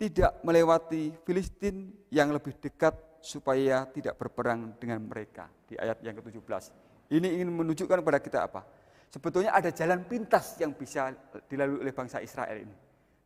tidak 0.01 0.41
melewati 0.41 1.13
Filistin 1.29 1.93
yang 2.09 2.33
lebih 2.33 2.57
dekat 2.57 2.97
supaya 3.21 3.85
tidak 3.93 4.17
berperang 4.17 4.73
dengan 4.81 5.05
mereka 5.05 5.53
di 5.69 5.77
ayat 5.77 6.01
yang 6.01 6.17
ke-17. 6.17 6.90
Ini 7.11 7.43
ingin 7.43 7.51
menunjukkan 7.51 7.99
kepada 8.01 8.19
kita 8.23 8.39
apa? 8.47 8.63
Sebetulnya 9.11 9.51
ada 9.51 9.75
jalan 9.75 10.07
pintas 10.07 10.55
yang 10.63 10.71
bisa 10.71 11.11
dilalui 11.51 11.83
oleh 11.83 11.91
bangsa 11.91 12.23
Israel 12.23 12.63
ini. 12.63 12.77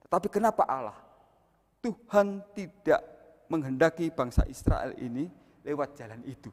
Tetapi 0.01 0.33
kenapa 0.33 0.65
Allah? 0.65 0.97
Tuhan 1.85 2.41
tidak 2.57 3.05
menghendaki 3.53 4.09
bangsa 4.09 4.49
Israel 4.49 4.97
ini 4.97 5.29
lewat 5.61 6.01
jalan 6.01 6.25
itu. 6.25 6.49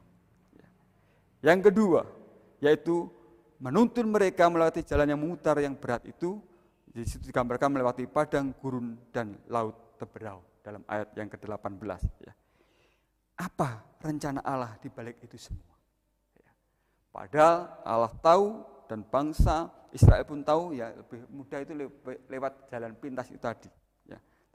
Ya. 0.52 0.68
Yang 1.48 1.72
kedua, 1.72 2.04
yaitu 2.60 3.08
menuntun 3.56 4.12
mereka 4.12 4.52
melewati 4.52 4.84
jalan 4.84 5.08
yang 5.08 5.20
memutar 5.24 5.56
yang 5.64 5.72
berat 5.72 6.04
itu, 6.04 6.36
di 6.92 7.08
situ 7.08 7.32
digambarkan 7.32 7.72
melewati 7.72 8.04
padang 8.04 8.52
gurun 8.60 9.00
dan 9.08 9.32
laut 9.48 9.96
teberau 9.96 10.44
dalam 10.60 10.84
ayat 10.84 11.08
yang 11.16 11.32
ke-18. 11.32 12.00
Ya. 12.20 12.36
Apa 13.40 13.80
rencana 14.04 14.44
Allah 14.44 14.76
di 14.76 14.92
balik 14.92 15.16
itu 15.24 15.40
semua? 15.40 15.71
Ya. 17.12 17.28
Padahal 17.28 17.56
Allah 17.84 18.12
tahu 18.24 18.64
dan 18.88 19.04
bangsa 19.04 19.68
Israel 19.92 20.24
pun 20.24 20.40
tahu 20.40 20.72
ya 20.72 20.96
lebih 20.96 21.28
mudah 21.28 21.60
itu 21.60 21.76
lewat 22.32 22.72
jalan 22.72 22.96
pintas 22.96 23.28
itu 23.28 23.36
tadi. 23.36 23.68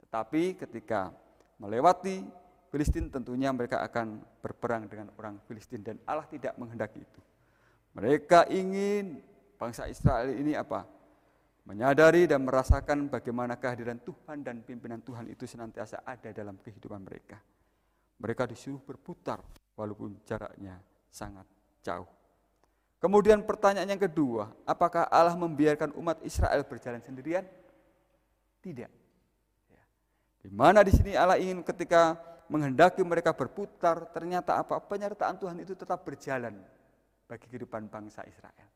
Tetapi 0.08 0.56
ketika 0.56 1.12
melewati 1.60 2.24
Filistin 2.72 3.12
tentunya 3.12 3.52
mereka 3.52 3.84
akan 3.84 4.24
berperang 4.40 4.88
dengan 4.88 5.12
orang 5.20 5.36
Filistin 5.44 5.84
dan 5.84 5.96
Allah 6.08 6.24
tidak 6.32 6.56
menghendaki 6.56 7.04
itu. 7.04 7.20
Mereka 7.92 8.48
ingin 8.48 9.20
bangsa 9.60 9.84
Israel 9.84 10.32
ini 10.32 10.56
apa? 10.56 10.84
Menyadari 11.68 12.24
dan 12.24 12.44
merasakan 12.44 13.12
bagaimana 13.12 13.60
kehadiran 13.60 14.00
Tuhan 14.00 14.40
dan 14.40 14.64
pimpinan 14.64 15.04
Tuhan 15.04 15.28
itu 15.28 15.44
senantiasa 15.44 16.00
ada 16.08 16.32
dalam 16.32 16.56
kehidupan 16.56 17.04
mereka. 17.04 17.36
Mereka 18.16 18.48
disuruh 18.48 18.80
berputar 18.80 19.44
walaupun 19.76 20.24
jaraknya 20.24 20.80
sangat 21.12 21.44
jauh. 21.84 22.17
Kemudian 22.98 23.46
pertanyaan 23.46 23.94
yang 23.94 24.02
kedua, 24.02 24.50
apakah 24.66 25.06
Allah 25.06 25.38
membiarkan 25.38 25.94
umat 25.94 26.18
Israel 26.26 26.66
berjalan 26.66 26.98
sendirian? 26.98 27.46
Tidak. 28.58 28.90
Di 30.38 30.50
mana 30.50 30.82
di 30.82 30.90
sini 30.94 31.14
Allah 31.14 31.38
ingin 31.38 31.62
ketika 31.62 32.18
menghendaki 32.50 33.02
mereka 33.06 33.30
berputar, 33.30 34.10
ternyata 34.10 34.58
apa? 34.58 34.82
Penyertaan 34.82 35.38
Tuhan 35.38 35.62
itu 35.62 35.78
tetap 35.78 36.02
berjalan 36.02 36.58
bagi 37.30 37.46
kehidupan 37.46 37.86
bangsa 37.86 38.26
Israel. 38.26 38.66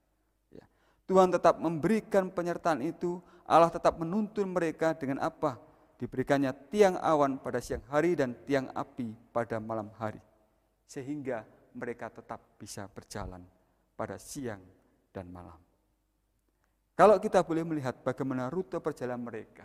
Ya. 0.54 0.66
Tuhan 1.06 1.34
tetap 1.34 1.58
memberikan 1.58 2.30
penyertaan 2.30 2.82
itu, 2.82 3.18
Allah 3.42 3.70
tetap 3.74 3.98
menuntun 3.98 4.50
mereka 4.50 4.94
dengan 4.94 5.18
apa? 5.22 5.58
Diberikannya 5.98 6.50
tiang 6.70 6.98
awan 6.98 7.38
pada 7.38 7.62
siang 7.62 7.82
hari 7.90 8.18
dan 8.18 8.34
tiang 8.46 8.70
api 8.74 9.14
pada 9.30 9.62
malam 9.62 9.90
hari. 9.98 10.18
Sehingga 10.86 11.46
mereka 11.72 12.10
tetap 12.10 12.42
bisa 12.58 12.84
berjalan 12.90 13.40
pada 13.96 14.16
siang 14.16 14.62
dan 15.12 15.28
malam. 15.28 15.58
Kalau 16.92 17.16
kita 17.18 17.40
boleh 17.42 17.64
melihat 17.64 17.98
bagaimana 18.04 18.52
rute 18.52 18.76
perjalanan 18.78 19.24
mereka, 19.24 19.64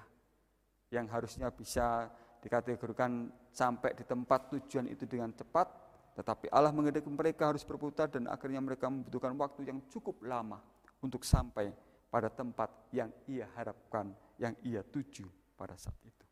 yang 0.91 1.07
harusnya 1.11 1.51
bisa 1.51 2.07
dikategorikan 2.39 3.27
sampai 3.51 3.91
di 3.97 4.07
tempat 4.07 4.47
tujuan 4.55 4.87
itu 4.87 5.03
dengan 5.03 5.35
cepat, 5.35 5.67
tetapi 6.15 6.47
Allah 6.49 6.71
mengendaki 6.71 7.11
mereka 7.11 7.51
harus 7.51 7.67
berputar 7.67 8.07
dan 8.07 8.31
akhirnya 8.31 8.63
mereka 8.63 8.87
membutuhkan 8.87 9.35
waktu 9.35 9.67
yang 9.67 9.83
cukup 9.91 10.23
lama 10.23 10.63
untuk 11.03 11.27
sampai 11.27 11.69
pada 12.07 12.31
tempat 12.31 12.71
yang 12.95 13.11
ia 13.27 13.45
harapkan, 13.53 14.15
yang 14.39 14.55
ia 14.63 14.81
tuju 14.81 15.27
pada 15.59 15.75
saat 15.75 15.99
itu. 16.07 16.25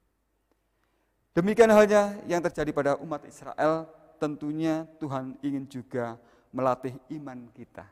Demikian 1.36 1.68
halnya 1.68 2.16
yang 2.32 2.40
terjadi 2.40 2.72
pada 2.72 2.92
umat 3.04 3.28
Israel, 3.28 3.92
tentunya 4.16 4.88
Tuhan 5.04 5.36
ingin 5.44 5.68
juga 5.68 6.16
melatih 6.56 6.96
iman 7.20 7.52
kita 7.52 7.84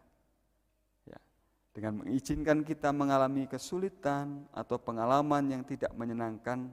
dengan 1.73 2.05
mengizinkan 2.05 2.61
kita 2.61 2.93
mengalami 2.93 3.49
kesulitan 3.49 4.45
atau 4.53 4.77
pengalaman 4.77 5.57
yang 5.57 5.65
tidak 5.65 5.89
menyenangkan 5.97 6.69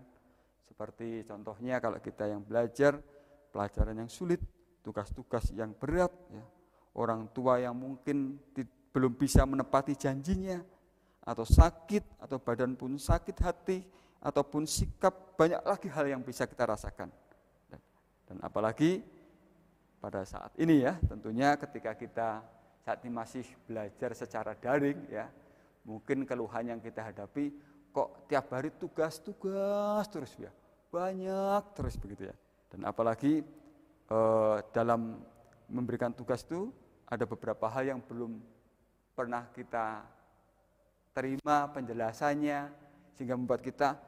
seperti 0.68 1.24
contohnya 1.24 1.80
kalau 1.80 1.96
kita 1.96 2.28
yang 2.28 2.44
belajar 2.44 3.00
pelajaran 3.48 3.96
yang 3.96 4.12
sulit, 4.12 4.44
tugas-tugas 4.84 5.48
yang 5.56 5.72
berat 5.72 6.12
ya. 6.28 6.44
Orang 6.92 7.32
tua 7.32 7.62
yang 7.62 7.72
mungkin 7.72 8.36
belum 8.92 9.16
bisa 9.16 9.48
menepati 9.48 9.96
janjinya 9.96 10.60
atau 11.24 11.48
sakit 11.48 12.20
atau 12.20 12.36
badan 12.36 12.76
pun 12.76 12.98
sakit 13.00 13.36
hati 13.40 13.80
ataupun 14.20 14.68
sikap 14.68 15.38
banyak 15.38 15.64
lagi 15.64 15.88
hal 15.88 16.04
yang 16.12 16.20
bisa 16.20 16.44
kita 16.44 16.68
rasakan. 16.68 17.08
Dan 18.28 18.36
apalagi 18.44 19.00
pada 20.00 20.24
saat 20.24 20.50
ini 20.56 20.82
ya, 20.82 20.96
tentunya 21.04 21.54
ketika 21.60 21.92
kita 21.92 22.28
saat 22.80 23.04
ini 23.04 23.12
masih 23.12 23.44
belajar 23.68 24.16
secara 24.16 24.56
daring 24.56 24.96
ya, 25.12 25.28
mungkin 25.84 26.24
keluhan 26.24 26.72
yang 26.72 26.80
kita 26.80 27.04
hadapi 27.04 27.52
kok 27.92 28.24
tiap 28.24 28.48
hari 28.48 28.72
tugas-tugas 28.80 30.08
terus 30.08 30.32
ya, 30.40 30.48
banyak 30.88 31.62
terus 31.76 32.00
begitu 32.00 32.32
ya. 32.32 32.36
Dan 32.72 32.88
apalagi 32.88 33.44
eh, 34.08 34.56
dalam 34.72 35.20
memberikan 35.68 36.16
tugas 36.16 36.42
itu 36.48 36.72
ada 37.04 37.28
beberapa 37.28 37.68
hal 37.68 37.94
yang 37.94 38.00
belum 38.00 38.40
pernah 39.12 39.52
kita 39.52 40.00
terima 41.12 41.68
penjelasannya 41.74 42.70
sehingga 43.18 43.36
membuat 43.36 43.60
kita 43.60 43.98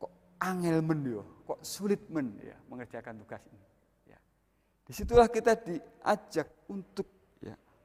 kok 0.00 0.12
angel 0.40 0.80
men 0.80 1.20
kok 1.20 1.60
sulit 1.60 2.00
men 2.08 2.38
ya 2.40 2.56
mengerjakan 2.70 3.20
tugas 3.20 3.42
ini. 3.50 3.71
Ya. 4.82 4.90
Di 4.90 4.92
situlah 4.92 5.30
kita 5.30 5.54
diajak 5.54 6.50
untuk 6.66 7.06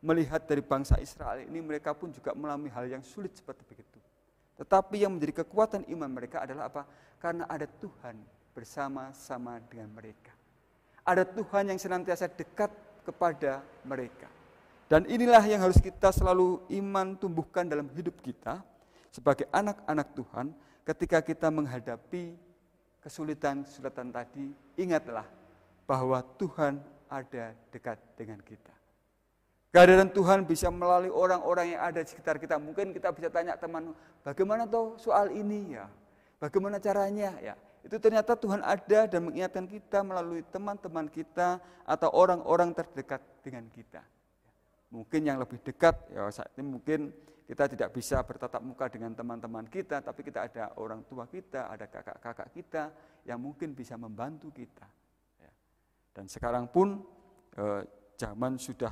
melihat 0.02 0.46
dari 0.46 0.62
bangsa 0.62 1.02
Israel 1.02 1.42
ini 1.42 1.60
mereka 1.62 1.94
pun 1.98 2.14
juga 2.14 2.34
mengalami 2.38 2.70
hal 2.70 2.86
yang 2.86 3.02
sulit 3.02 3.34
seperti 3.34 3.66
begitu. 3.66 3.98
Tetapi 4.58 5.06
yang 5.06 5.14
menjadi 5.14 5.46
kekuatan 5.46 5.86
iman 5.94 6.10
mereka 6.10 6.46
adalah 6.46 6.70
apa? 6.70 6.86
Karena 7.18 7.46
ada 7.50 7.66
Tuhan 7.66 8.18
bersama-sama 8.54 9.62
dengan 9.70 9.94
mereka. 9.94 10.34
Ada 11.06 11.24
Tuhan 11.26 11.74
yang 11.74 11.80
senantiasa 11.80 12.30
dekat 12.30 12.74
kepada 13.06 13.62
mereka. 13.86 14.28
Dan 14.88 15.06
inilah 15.06 15.44
yang 15.46 15.62
harus 15.62 15.78
kita 15.78 16.10
selalu 16.16 16.64
iman 16.80 17.14
tumbuhkan 17.20 17.68
dalam 17.68 17.92
hidup 17.92 18.18
kita 18.24 18.64
sebagai 19.12 19.46
anak-anak 19.52 20.08
Tuhan 20.16 20.48
ketika 20.88 21.20
kita 21.20 21.52
menghadapi 21.52 22.34
kesulitan-kesulitan 23.04 24.10
tadi, 24.10 24.56
ingatlah 24.80 25.28
bahwa 25.88 26.20
Tuhan 26.36 26.84
ada 27.08 27.56
dekat 27.72 27.96
dengan 28.20 28.44
kita. 28.44 28.76
Kehadiran 29.72 30.12
Tuhan 30.12 30.44
bisa 30.44 30.68
melalui 30.68 31.12
orang-orang 31.12 31.76
yang 31.76 31.82
ada 31.84 32.04
di 32.04 32.08
sekitar 32.08 32.40
kita. 32.40 32.60
Mungkin 32.60 32.92
kita 32.92 33.12
bisa 33.16 33.32
tanya 33.32 33.56
teman, 33.56 33.96
bagaimana 34.24 34.68
tuh 34.68 35.00
soal 35.00 35.32
ini 35.32 35.80
ya? 35.80 35.88
Bagaimana 36.40 36.78
caranya 36.78 37.36
ya? 37.40 37.56
Itu 37.84 38.04
ternyata 38.04 38.36
Tuhan 38.36 38.60
ada 38.64 39.08
dan 39.08 39.20
mengingatkan 39.24 39.64
kita 39.64 40.04
melalui 40.04 40.44
teman-teman 40.52 41.08
kita 41.08 41.64
atau 41.88 42.10
orang-orang 42.12 42.76
terdekat 42.76 43.24
dengan 43.40 43.64
kita. 43.72 44.04
Mungkin 44.92 45.24
yang 45.24 45.40
lebih 45.40 45.60
dekat, 45.64 45.96
ya 46.12 46.28
saat 46.32 46.52
ini 46.60 46.68
mungkin 46.80 47.12
kita 47.48 47.68
tidak 47.72 47.96
bisa 47.96 48.20
bertatap 48.24 48.60
muka 48.60 48.92
dengan 48.92 49.16
teman-teman 49.16 49.68
kita, 49.72 50.04
tapi 50.04 50.20
kita 50.24 50.48
ada 50.52 50.76
orang 50.80 51.04
tua 51.08 51.28
kita, 51.32 51.72
ada 51.72 51.88
kakak-kakak 51.88 52.50
kita 52.52 52.84
yang 53.24 53.40
mungkin 53.40 53.72
bisa 53.72 53.96
membantu 53.96 54.52
kita. 54.52 54.84
Dan 56.18 56.26
sekarang 56.26 56.74
pun 56.74 56.98
eh, 57.54 57.86
zaman 58.18 58.58
sudah 58.58 58.90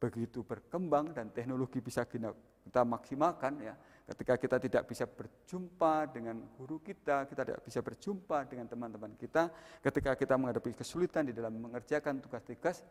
begitu 0.00 0.40
berkembang 0.40 1.12
dan 1.12 1.28
teknologi 1.28 1.84
bisa 1.84 2.08
kita 2.08 2.80
maksimalkan 2.80 3.60
ya. 3.60 3.76
Ketika 4.06 4.38
kita 4.38 4.56
tidak 4.62 4.82
bisa 4.86 5.04
berjumpa 5.04 6.14
dengan 6.14 6.38
guru 6.54 6.78
kita, 6.78 7.26
kita 7.26 7.42
tidak 7.42 7.60
bisa 7.66 7.82
berjumpa 7.82 8.46
dengan 8.46 8.70
teman-teman 8.70 9.12
kita, 9.18 9.50
ketika 9.82 10.14
kita 10.14 10.38
menghadapi 10.38 10.78
kesulitan 10.78 11.26
di 11.26 11.34
dalam 11.34 11.58
mengerjakan 11.58 12.22
tugas-tugas, 12.22 12.86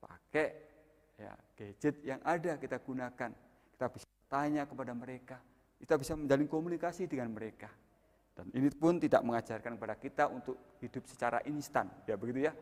pakai 0.00 0.48
ya, 1.20 1.36
gadget 1.52 2.00
yang 2.00 2.18
ada 2.24 2.56
kita 2.56 2.80
gunakan. 2.80 3.30
Kita 3.76 3.86
bisa 3.92 4.08
tanya 4.24 4.64
kepada 4.64 4.96
mereka, 4.96 5.36
kita 5.76 6.00
bisa 6.00 6.16
menjalin 6.16 6.48
komunikasi 6.48 7.04
dengan 7.12 7.28
mereka. 7.28 7.68
Dan 8.34 8.48
ini 8.56 8.72
pun 8.72 8.96
tidak 8.96 9.20
mengajarkan 9.20 9.76
kepada 9.78 9.94
kita 10.00 10.24
untuk 10.32 10.80
hidup 10.80 11.04
secara 11.06 11.44
instan, 11.44 11.92
ya 12.08 12.16
begitu 12.16 12.48
ya. 12.48 12.56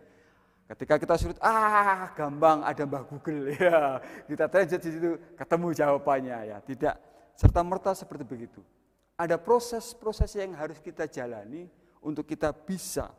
Ketika 0.73 0.97
kita 0.97 1.21
sulit, 1.21 1.37
ah 1.45 2.09
gampang 2.17 2.65
ada 2.65 2.89
Mbah 2.89 3.05
Google 3.05 3.53
ya, 3.61 4.01
kita 4.25 4.49
tanya 4.49 4.81
di 4.81 4.89
situ 4.89 5.21
ketemu 5.37 5.69
jawabannya 5.77 6.39
ya, 6.49 6.59
tidak 6.65 6.97
serta 7.37 7.61
merta 7.61 7.93
seperti 7.93 8.25
begitu. 8.25 8.65
Ada 9.21 9.37
proses-proses 9.37 10.33
yang 10.41 10.57
harus 10.57 10.81
kita 10.81 11.05
jalani 11.05 11.69
untuk 12.01 12.25
kita 12.25 12.57
bisa 12.57 13.13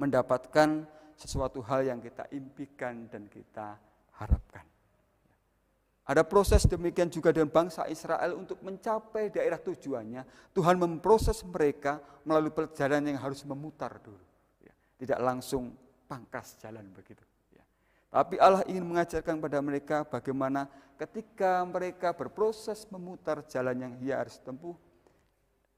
mendapatkan 0.00 0.88
sesuatu 1.12 1.60
hal 1.60 1.84
yang 1.84 2.00
kita 2.00 2.24
impikan 2.32 3.04
dan 3.12 3.28
kita 3.28 3.76
harapkan. 4.16 4.64
Ada 6.08 6.24
proses 6.24 6.64
demikian 6.64 7.12
juga 7.12 7.28
dengan 7.28 7.52
bangsa 7.52 7.84
Israel 7.92 8.40
untuk 8.40 8.56
mencapai 8.64 9.28
daerah 9.28 9.60
tujuannya. 9.60 10.50
Tuhan 10.56 10.80
memproses 10.80 11.44
mereka 11.44 12.00
melalui 12.24 12.50
perjalanan 12.50 13.14
yang 13.14 13.20
harus 13.20 13.44
memutar 13.44 14.00
dulu. 14.00 14.24
Ya, 14.64 14.72
tidak 14.96 15.20
langsung 15.20 15.76
pangkas 16.10 16.58
jalan 16.58 16.90
begitu. 16.90 17.22
Ya. 17.54 17.62
Tapi 18.10 18.34
Allah 18.42 18.66
ingin 18.66 18.82
mengajarkan 18.82 19.38
pada 19.38 19.62
mereka 19.62 20.02
bagaimana 20.02 20.66
ketika 20.98 21.62
mereka 21.62 22.10
berproses 22.10 22.82
memutar 22.90 23.46
jalan 23.46 23.78
yang 23.78 23.94
ia 24.02 24.18
harus 24.18 24.42
tempuh, 24.42 24.74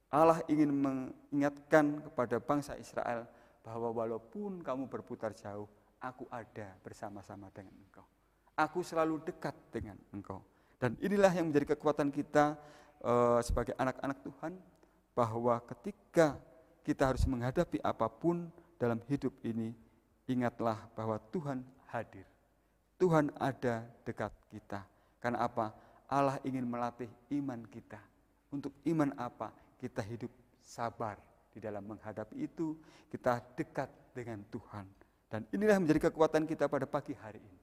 Allah 0.08 0.40
ingin 0.48 0.72
mengingatkan 0.72 2.00
kepada 2.08 2.40
bangsa 2.40 2.80
Israel 2.80 3.28
bahwa 3.60 3.92
walaupun 3.92 4.64
kamu 4.64 4.88
berputar 4.88 5.36
jauh, 5.36 5.68
aku 6.00 6.24
ada 6.32 6.72
bersama-sama 6.80 7.52
dengan 7.52 7.76
engkau. 7.76 8.04
Aku 8.56 8.80
selalu 8.80 9.20
dekat 9.24 9.54
dengan 9.68 9.96
engkau. 10.12 10.40
Dan 10.76 10.98
inilah 10.98 11.30
yang 11.30 11.48
menjadi 11.48 11.78
kekuatan 11.78 12.10
kita 12.10 12.58
uh, 13.04 13.38
sebagai 13.40 13.72
anak-anak 13.78 14.18
Tuhan, 14.26 14.52
bahwa 15.12 15.60
ketika 15.68 16.40
kita 16.82 17.14
harus 17.14 17.22
menghadapi 17.28 17.78
apa 17.84 18.08
pun 18.10 18.50
dalam 18.80 18.98
hidup 19.06 19.32
ini, 19.46 19.72
ingatlah 20.32 20.80
bahwa 20.96 21.20
Tuhan 21.28 21.60
hadir. 21.92 22.24
Tuhan 22.96 23.28
ada 23.36 23.84
dekat 24.08 24.32
kita. 24.48 24.80
Karena 25.20 25.44
apa? 25.44 25.76
Allah 26.08 26.40
ingin 26.48 26.64
melatih 26.64 27.08
iman 27.36 27.60
kita. 27.68 28.00
Untuk 28.48 28.72
iman 28.88 29.12
apa? 29.20 29.52
Kita 29.76 30.00
hidup 30.00 30.30
sabar 30.62 31.20
di 31.52 31.60
dalam 31.60 31.84
menghadapi 31.84 32.36
itu, 32.40 32.78
kita 33.12 33.42
dekat 33.58 33.90
dengan 34.16 34.40
Tuhan. 34.48 34.86
Dan 35.28 35.48
inilah 35.52 35.80
menjadi 35.80 36.12
kekuatan 36.12 36.44
kita 36.44 36.68
pada 36.68 36.84
pagi 36.84 37.16
hari 37.16 37.40
ini 37.40 37.60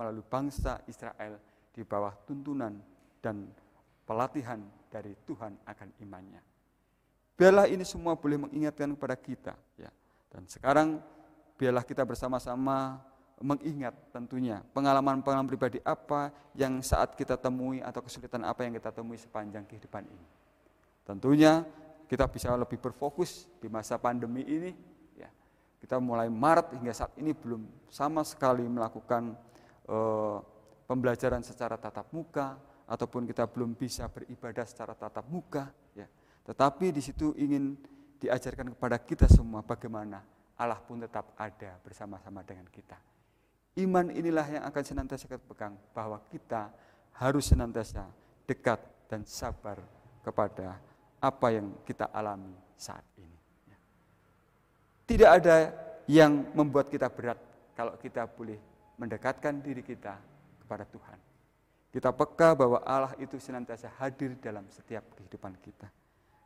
melalui 0.00 0.24
bangsa 0.24 0.80
Israel 0.88 1.36
di 1.68 1.84
bawah 1.84 2.16
tuntunan 2.24 2.72
dan 3.20 3.52
pelatihan 4.08 4.64
dari 4.88 5.12
Tuhan 5.28 5.60
akan 5.68 5.88
imannya. 6.00 6.42
Biarlah 7.36 7.68
ini 7.68 7.84
semua 7.84 8.16
boleh 8.16 8.48
mengingatkan 8.48 8.96
kepada 8.96 9.16
kita 9.16 9.54
ya. 9.76 9.92
Dan 10.32 10.48
sekarang 10.48 11.00
biarlah 11.60 11.84
kita 11.84 12.08
bersama-sama 12.08 13.04
mengingat 13.40 13.92
tentunya 14.12 14.64
pengalaman-pengalaman 14.72 15.48
pribadi 15.48 15.80
apa 15.84 16.32
yang 16.56 16.80
saat 16.80 17.12
kita 17.12 17.36
temui 17.36 17.84
atau 17.84 18.00
kesulitan 18.00 18.40
apa 18.48 18.64
yang 18.64 18.72
kita 18.80 18.88
temui 18.88 19.20
sepanjang 19.20 19.68
kehidupan 19.68 20.08
ini. 20.08 20.26
Tentunya 21.04 21.68
kita 22.08 22.24
bisa 22.32 22.56
lebih 22.56 22.80
berfokus 22.80 23.44
di 23.60 23.68
masa 23.68 24.00
pandemi 24.00 24.40
ini 24.48 24.72
ya. 25.20 25.28
Kita 25.84 26.00
mulai 26.00 26.32
Maret 26.32 26.80
hingga 26.80 26.96
saat 26.96 27.12
ini 27.20 27.36
belum 27.36 27.68
sama 27.92 28.24
sekali 28.24 28.64
melakukan 28.64 29.36
Eh, 29.90 30.38
pembelajaran 30.86 31.42
secara 31.42 31.74
tatap 31.74 32.14
muka 32.14 32.54
ataupun 32.86 33.26
kita 33.26 33.46
belum 33.50 33.74
bisa 33.74 34.06
beribadah 34.06 34.62
secara 34.62 34.94
tatap 34.94 35.26
muka 35.26 35.66
ya. 35.98 36.06
Tetapi 36.46 36.94
di 36.94 37.02
situ 37.02 37.34
ingin 37.34 37.74
diajarkan 38.22 38.70
kepada 38.74 39.02
kita 39.02 39.26
semua 39.26 39.66
bagaimana 39.66 40.22
Allah 40.60 40.76
pun 40.76 41.00
tetap 41.00 41.32
ada 41.40 41.80
bersama-sama 41.80 42.44
dengan 42.44 42.68
kita. 42.68 43.00
Iman 43.80 44.12
inilah 44.12 44.44
yang 44.60 44.64
akan 44.68 44.82
senantiasa 44.84 45.24
kita 45.24 45.40
pegang 45.40 45.72
bahwa 45.96 46.20
kita 46.28 46.68
harus 47.16 47.48
senantiasa 47.48 48.04
dekat 48.44 48.76
dan 49.08 49.24
sabar 49.24 49.80
kepada 50.20 50.76
apa 51.16 51.48
yang 51.48 51.72
kita 51.88 52.12
alami 52.12 52.52
saat 52.76 53.04
ini. 53.16 53.38
Tidak 55.08 55.30
ada 55.30 55.72
yang 56.04 56.52
membuat 56.52 56.92
kita 56.92 57.08
berat 57.08 57.40
kalau 57.72 57.96
kita 57.96 58.28
boleh 58.28 58.60
mendekatkan 59.00 59.64
diri 59.64 59.80
kita 59.80 60.20
kepada 60.60 60.84
Tuhan. 60.84 61.18
Kita 61.90 62.14
peka 62.14 62.54
bahwa 62.54 62.78
Allah 62.86 63.16
itu 63.18 63.40
senantiasa 63.40 63.90
hadir 63.98 64.38
dalam 64.38 64.68
setiap 64.70 65.02
kehidupan 65.18 65.58
kita. 65.58 65.90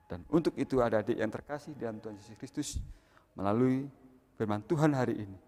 Dan 0.09 0.25
untuk 0.33 0.57
itu 0.57 0.81
ada 0.81 1.05
adik 1.05 1.21
yang 1.21 1.29
terkasih 1.29 1.77
dalam 1.77 2.01
Tuhan 2.01 2.17
Yesus 2.17 2.37
Kristus 2.41 2.69
melalui 3.37 3.85
firman 4.35 4.63
Tuhan 4.67 4.93
hari 4.95 5.15
ini. 5.25 5.39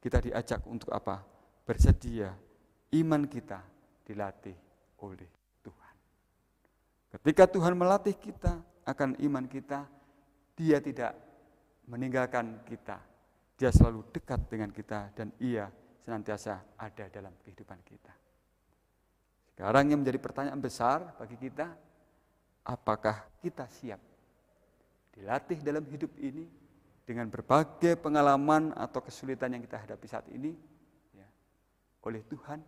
Kita 0.00 0.22
diajak 0.22 0.62
untuk 0.68 0.92
apa? 0.94 1.24
Bersedia 1.66 2.30
iman 2.94 3.26
kita 3.26 3.58
dilatih 4.06 4.54
oleh 5.02 5.30
Tuhan. 5.64 5.94
Ketika 7.18 7.50
Tuhan 7.50 7.74
melatih 7.74 8.14
kita 8.14 8.62
akan 8.86 9.18
iman 9.18 9.44
kita, 9.50 9.82
dia 10.54 10.78
tidak 10.78 11.18
meninggalkan 11.90 12.62
kita. 12.62 13.02
Dia 13.56 13.72
selalu 13.72 14.06
dekat 14.14 14.46
dengan 14.46 14.70
kita 14.70 15.10
dan 15.16 15.32
ia 15.42 15.66
senantiasa 16.04 16.78
ada 16.78 17.10
dalam 17.10 17.34
kehidupan 17.42 17.80
kita. 17.82 18.14
Sekarang 19.56 19.88
yang 19.88 20.04
menjadi 20.04 20.20
pertanyaan 20.20 20.60
besar 20.60 21.16
bagi 21.16 21.40
kita, 21.40 21.72
apakah 22.62 23.26
kita 23.40 23.64
siap 23.66 23.98
dilatih 25.16 25.64
dalam 25.64 25.80
hidup 25.88 26.12
ini 26.20 26.44
dengan 27.06 27.30
berbagai 27.30 27.94
pengalaman 28.02 28.74
atau 28.74 28.98
kesulitan 28.98 29.54
yang 29.54 29.62
kita 29.62 29.78
hadapi 29.78 30.06
saat 30.10 30.26
ini 30.34 30.50
ya, 31.14 31.26
oleh 32.02 32.26
Tuhan? 32.26 32.58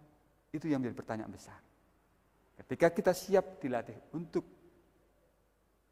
Itu 0.55 0.71
yang 0.71 0.81
menjadi 0.81 0.97
pertanyaan 0.97 1.35
besar. 1.35 1.61
Ketika 2.55 2.89
kita 2.95 3.13
siap 3.13 3.59
dilatih 3.59 3.99
untuk 4.15 4.47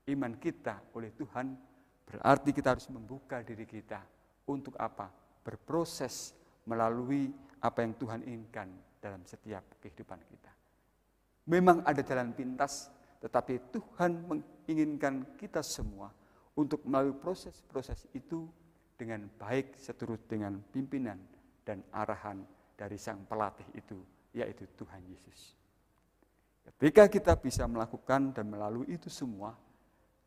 iman 0.07 0.33
kita 0.39 0.95
oleh 0.95 1.11
Tuhan, 1.19 1.59
berarti 2.07 2.51
kita 2.55 2.79
harus 2.79 2.87
membuka 2.89 3.43
diri 3.43 3.67
kita 3.67 4.01
untuk 4.47 4.79
apa? 4.79 5.11
Berproses 5.43 6.33
melalui 6.67 7.31
apa 7.61 7.83
yang 7.83 7.99
Tuhan 7.99 8.23
inginkan 8.23 8.71
dalam 9.03 9.27
setiap 9.27 9.63
kehidupan 9.83 10.23
kita. 10.27 10.53
Memang 11.47 11.83
ada 11.87 12.03
jalan 12.03 12.35
pintas, 12.35 12.91
tetapi 13.23 13.71
Tuhan 13.71 14.27
menginginkan 14.27 15.39
kita 15.39 15.63
semua 15.63 16.11
untuk 16.57 16.81
melalui 16.89 17.17
proses-proses 17.21 18.09
itu 18.17 18.49
dengan 18.97 19.29
baik 19.37 19.77
seturut 19.77 20.25
dengan 20.25 20.57
pimpinan 20.73 21.21
dan 21.61 21.85
arahan 21.93 22.41
dari 22.73 22.97
sang 22.97 23.29
pelatih 23.29 23.69
itu, 23.77 24.01
yaitu 24.33 24.65
Tuhan 24.73 25.05
Yesus. 25.05 25.53
Ketika 26.65 27.07
kita 27.07 27.33
bisa 27.39 27.69
melakukan 27.69 28.33
dan 28.33 28.49
melalui 28.49 28.89
itu 28.91 29.13
semua, 29.13 29.55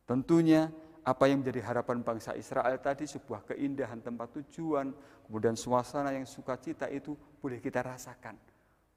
tentunya 0.06 0.70
apa 1.04 1.26
yang 1.26 1.42
menjadi 1.42 1.66
harapan 1.66 2.06
bangsa 2.06 2.38
Israel 2.38 2.78
tadi 2.78 3.10
sebuah 3.10 3.50
keindahan 3.50 4.00
tempat 4.06 4.38
tujuan, 4.40 4.94
kemudian 5.26 5.58
suasana 5.58 6.14
yang 6.14 6.30
sukacita 6.30 6.86
itu 6.88 7.18
boleh 7.42 7.58
kita 7.58 7.82
rasakan. 7.82 8.38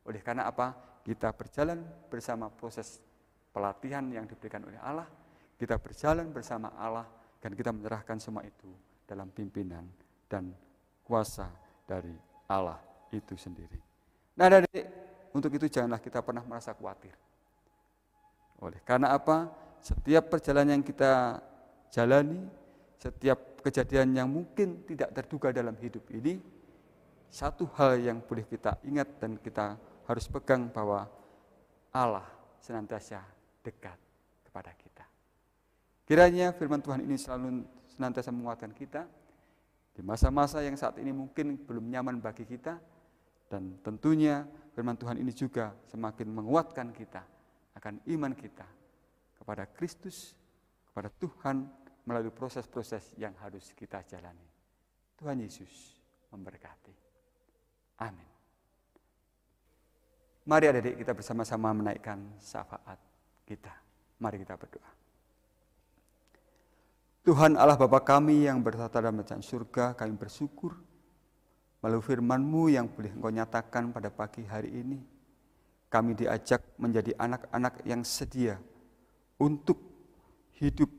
Oleh 0.05 0.21
karena 0.21 0.47
apa? 0.51 1.01
Kita 1.03 1.35
berjalan 1.35 1.83
bersama 2.13 2.53
proses 2.53 3.01
pelatihan 3.51 4.07
yang 4.13 4.29
diberikan 4.29 4.63
oleh 4.63 4.79
Allah, 4.79 5.09
kita 5.59 5.79
berjalan 5.79 6.31
bersama 6.31 6.75
Allah 6.79 7.07
dan 7.43 7.59
kita 7.59 7.75
menyerahkan 7.75 8.23
semua 8.23 8.47
itu 8.47 8.71
dalam 9.05 9.29
pimpinan 9.35 9.83
dan 10.31 10.55
kuasa 11.03 11.51
dari 11.85 12.15
Allah 12.47 12.79
itu 13.11 13.35
sendiri. 13.35 13.77
Nah, 14.39 14.47
dari 14.49 14.71
untuk 15.35 15.51
itu 15.53 15.67
janganlah 15.67 15.99
kita 15.99 16.23
pernah 16.23 16.47
merasa 16.47 16.73
khawatir. 16.73 17.13
Oleh 18.63 18.79
karena 18.87 19.11
apa? 19.13 19.51
Setiap 19.83 20.31
perjalanan 20.31 20.79
yang 20.79 20.87
kita 20.87 21.43
jalani 21.91 22.63
setiap 23.03 23.59
kejadian 23.67 24.15
yang 24.15 24.31
mungkin 24.31 24.87
tidak 24.87 25.11
terduga 25.11 25.51
dalam 25.51 25.75
hidup 25.83 26.07
ini, 26.15 26.39
satu 27.27 27.67
hal 27.75 27.99
yang 27.99 28.23
boleh 28.23 28.47
kita 28.47 28.79
ingat 28.87 29.19
dan 29.19 29.35
kita 29.43 29.75
harus 30.07 30.31
pegang 30.31 30.71
bahwa 30.71 31.11
Allah 31.91 32.23
senantiasa 32.63 33.19
dekat 33.67 33.99
kepada 34.47 34.71
kita. 34.79 34.92
Kiranya 36.03 36.51
firman 36.53 36.83
Tuhan 36.83 37.07
ini 37.07 37.15
selalu 37.15 37.63
senantiasa 37.87 38.35
menguatkan 38.35 38.75
kita 38.75 39.07
di 39.93 40.01
masa-masa 40.01 40.65
yang 40.65 40.75
saat 40.75 40.99
ini 40.99 41.13
mungkin 41.13 41.61
belum 41.63 41.93
nyaman 41.93 42.19
bagi 42.19 42.49
kita 42.49 42.81
dan 43.53 43.77
tentunya 43.85 44.49
firman 44.73 44.97
Tuhan 44.97 45.21
ini 45.21 45.31
juga 45.31 45.77
semakin 45.93 46.27
menguatkan 46.33 46.91
kita 46.91 47.23
akan 47.77 48.01
iman 48.17 48.33
kita 48.33 48.65
kepada 49.37 49.69
Kristus, 49.69 50.33
kepada 50.89 51.13
Tuhan 51.13 51.69
melalui 52.09 52.33
proses-proses 52.33 53.15
yang 53.21 53.37
harus 53.39 53.71
kita 53.77 54.03
jalani. 54.09 54.49
Tuhan 55.21 55.39
Yesus 55.39 56.01
memberkati. 56.35 56.95
Amin. 58.03 58.31
Mari 60.43 60.65
adik-adik 60.67 61.07
kita 61.07 61.13
bersama-sama 61.15 61.71
menaikkan 61.71 62.19
syafaat 62.43 62.99
kita. 63.47 63.71
Mari 64.19 64.43
kita 64.43 64.59
berdoa. 64.59 65.02
Tuhan 67.23 67.55
Allah 67.55 67.79
Bapa 67.79 68.03
kami 68.03 68.51
yang 68.51 68.59
bertata 68.59 68.99
dalam 68.99 69.23
kerajaan 69.23 69.47
surga, 69.47 69.95
kami 69.95 70.19
bersyukur 70.19 70.75
melalui 71.79 72.03
firman-Mu 72.03 72.75
yang 72.75 72.91
boleh 72.91 73.15
Engkau 73.15 73.31
nyatakan 73.31 73.95
pada 73.95 74.11
pagi 74.11 74.43
hari 74.43 74.75
ini. 74.75 74.99
Kami 75.87 76.19
diajak 76.19 76.75
menjadi 76.83 77.15
anak-anak 77.15 77.87
yang 77.87 78.03
sedia 78.03 78.59
untuk 79.39 79.79
hidup 80.59 80.91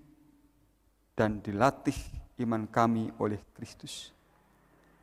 dan 1.12 1.44
dilatih 1.44 1.98
iman 2.40 2.72
kami 2.72 3.12
oleh 3.20 3.44
Kristus. 3.52 4.16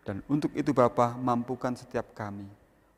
Dan 0.01 0.25
untuk 0.25 0.57
itu 0.57 0.73
Bapa 0.73 1.21
mampukan 1.21 1.77
setiap 1.77 2.17
kami 2.17 2.49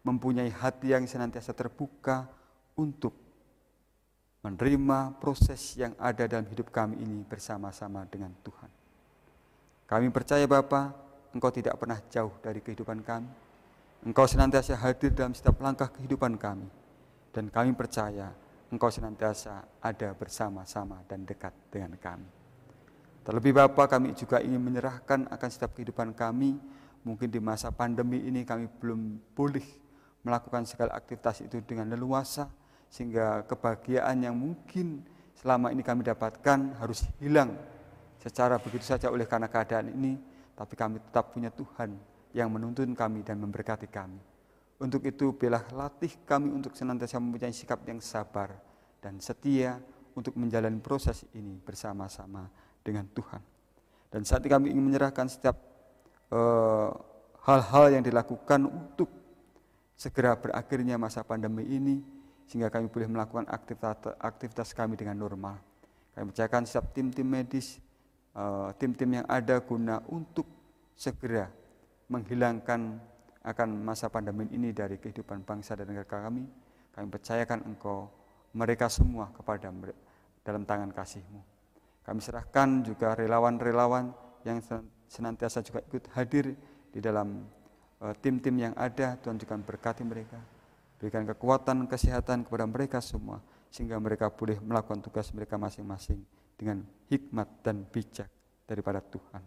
mempunyai 0.07 0.51
hati 0.55 0.95
yang 0.95 1.03
senantiasa 1.11 1.51
terbuka 1.51 2.31
untuk 2.79 3.19
menerima 4.43 5.23
proses 5.23 5.79
yang 5.79 5.95
ada 6.03 6.27
dalam 6.27 6.47
hidup 6.51 6.75
kami 6.75 6.99
ini 6.99 7.23
bersama-sama 7.23 8.03
dengan 8.11 8.35
Tuhan. 8.43 8.71
Kami 9.87 10.11
percaya 10.11 10.43
Bapa, 10.51 10.91
Engkau 11.31 11.55
tidak 11.55 11.79
pernah 11.79 11.97
jauh 12.11 12.35
dari 12.43 12.59
kehidupan 12.59 13.07
kami. 13.07 13.31
Engkau 14.03 14.27
senantiasa 14.27 14.75
hadir 14.83 15.15
dalam 15.15 15.33
setiap 15.33 15.63
langkah 15.63 15.89
kehidupan 15.95 16.35
kami. 16.37 16.67
Dan 17.31 17.49
kami 17.49 17.73
percaya 17.73 18.35
Engkau 18.69 18.91
senantiasa 18.91 19.79
ada 19.79 20.11
bersama-sama 20.13 21.01
dan 21.07 21.23
dekat 21.23 21.55
dengan 21.71 21.95
kami. 21.97 22.27
Terlebih 23.23 23.55
Bapa, 23.55 23.87
kami 23.87 24.11
juga 24.19 24.43
ingin 24.43 24.59
menyerahkan 24.59 25.31
akan 25.31 25.49
setiap 25.49 25.79
kehidupan 25.79 26.19
kami. 26.19 26.59
Mungkin 27.07 27.31
di 27.31 27.39
masa 27.39 27.71
pandemi 27.71 28.27
ini 28.27 28.43
kami 28.43 28.67
belum 28.67 29.23
boleh 29.39 29.67
melakukan 30.27 30.67
segala 30.67 30.99
aktivitas 30.99 31.43
itu 31.47 31.63
dengan 31.63 31.87
leluasa, 31.91 32.51
sehingga 32.93 33.49
kebahagiaan 33.49 34.21
yang 34.21 34.37
mungkin 34.37 35.01
selama 35.33 35.73
ini 35.73 35.81
kami 35.81 36.05
dapatkan 36.05 36.77
harus 36.77 37.09
hilang 37.17 37.57
secara 38.21 38.61
begitu 38.61 38.85
saja 38.85 39.09
oleh 39.09 39.25
karena 39.25 39.49
keadaan 39.49 39.89
ini, 39.97 40.21
tapi 40.53 40.77
kami 40.77 41.01
tetap 41.01 41.33
punya 41.33 41.49
Tuhan 41.49 41.97
yang 42.37 42.53
menuntun 42.53 42.93
kami 42.93 43.25
dan 43.25 43.41
memberkati 43.41 43.89
kami. 43.89 44.21
Untuk 44.77 45.09
itu, 45.09 45.33
biarlah 45.33 45.65
latih 45.73 46.13
kami 46.29 46.53
untuk 46.53 46.77
senantiasa 46.77 47.17
mempunyai 47.17 47.55
sikap 47.55 47.81
yang 47.89 47.99
sabar 48.05 48.53
dan 49.01 49.17
setia 49.25 49.81
untuk 50.13 50.37
menjalani 50.37 50.77
proses 50.85 51.25
ini 51.33 51.57
bersama-sama 51.65 52.47
dengan 52.85 53.09
Tuhan. 53.09 53.41
Dan 54.13 54.29
saat 54.29 54.45
ini 54.45 54.53
kami 54.53 54.67
ingin 54.77 54.85
menyerahkan 54.85 55.27
setiap 55.33 55.57
eh, 56.29 56.91
hal-hal 57.49 57.85
uh, 57.89 57.93
yang 57.97 58.05
dilakukan 58.05 58.69
untuk 58.69 59.09
segera 59.97 60.37
berakhirnya 60.37 61.01
masa 61.01 61.25
pandemi 61.25 61.65
ini 61.65 62.12
sehingga 62.53 62.69
kami 62.69 62.93
boleh 62.93 63.09
melakukan 63.09 63.49
aktivitas, 63.49 64.13
aktivitas 64.21 64.69
kami 64.77 65.01
dengan 65.01 65.17
normal. 65.17 65.57
Kami 66.13 66.29
percayakan 66.29 66.69
setiap 66.69 66.93
tim-tim 66.93 67.25
medis, 67.25 67.81
eh, 68.37 68.69
tim-tim 68.77 69.17
yang 69.17 69.25
ada 69.25 69.57
guna 69.65 70.05
untuk 70.13 70.45
segera 70.93 71.49
menghilangkan 72.13 73.01
akan 73.41 73.69
masa 73.81 74.13
pandemi 74.13 74.45
ini 74.53 74.77
dari 74.77 75.01
kehidupan 75.01 75.49
bangsa 75.49 75.73
dan 75.73 75.89
negara 75.89 76.29
kami. 76.29 76.45
Kami 76.93 77.07
percayakan 77.09 77.65
engkau 77.65 78.13
mereka 78.53 78.93
semua 78.93 79.33
kepada 79.33 79.73
dalam 80.45 80.69
tangan 80.69 80.93
kasih-Mu. 80.93 81.41
Kami 82.05 82.21
serahkan 82.21 82.85
juga 82.85 83.17
relawan-relawan 83.17 84.13
yang 84.45 84.61
senantiasa 85.09 85.65
juga 85.65 85.81
ikut 85.89 86.13
hadir 86.13 86.53
di 86.93 87.01
dalam 87.01 87.49
Eh, 88.03 88.15
tim-tim 88.19 88.59
yang 88.59 88.75
ada, 88.75 89.15
Tuhan 89.23 89.39
juga 89.39 89.55
berkati 89.55 90.03
mereka. 90.03 90.35
Berikan 91.03 91.27
kekuatan, 91.27 91.91
kesehatan 91.91 92.47
kepada 92.47 92.63
mereka 92.63 93.03
semua, 93.03 93.43
sehingga 93.75 93.99
mereka 93.99 94.31
boleh 94.31 94.63
melakukan 94.63 95.03
tugas 95.03 95.35
mereka 95.35 95.59
masing-masing 95.59 96.23
dengan 96.55 96.87
hikmat 97.11 97.51
dan 97.67 97.83
bijak 97.91 98.31
daripada 98.71 99.03
Tuhan. 99.03 99.43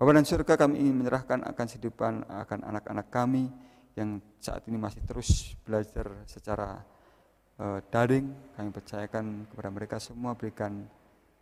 Bapak 0.00 0.12
dan 0.16 0.24
surga 0.24 0.54
kami 0.56 0.80
ingin 0.80 0.96
menyerahkan 0.96 1.44
akan 1.44 1.66
kehidupan 1.68 2.24
akan 2.24 2.64
anak-anak 2.64 3.12
kami 3.12 3.52
yang 3.92 4.16
saat 4.40 4.64
ini 4.64 4.80
masih 4.80 5.04
terus 5.04 5.52
belajar 5.60 6.24
secara 6.24 6.80
uh, 7.60 7.84
daring. 7.92 8.32
Kami 8.56 8.72
percayakan 8.72 9.44
kepada 9.52 9.68
mereka 9.68 10.00
semua, 10.00 10.32
berikan 10.32 10.88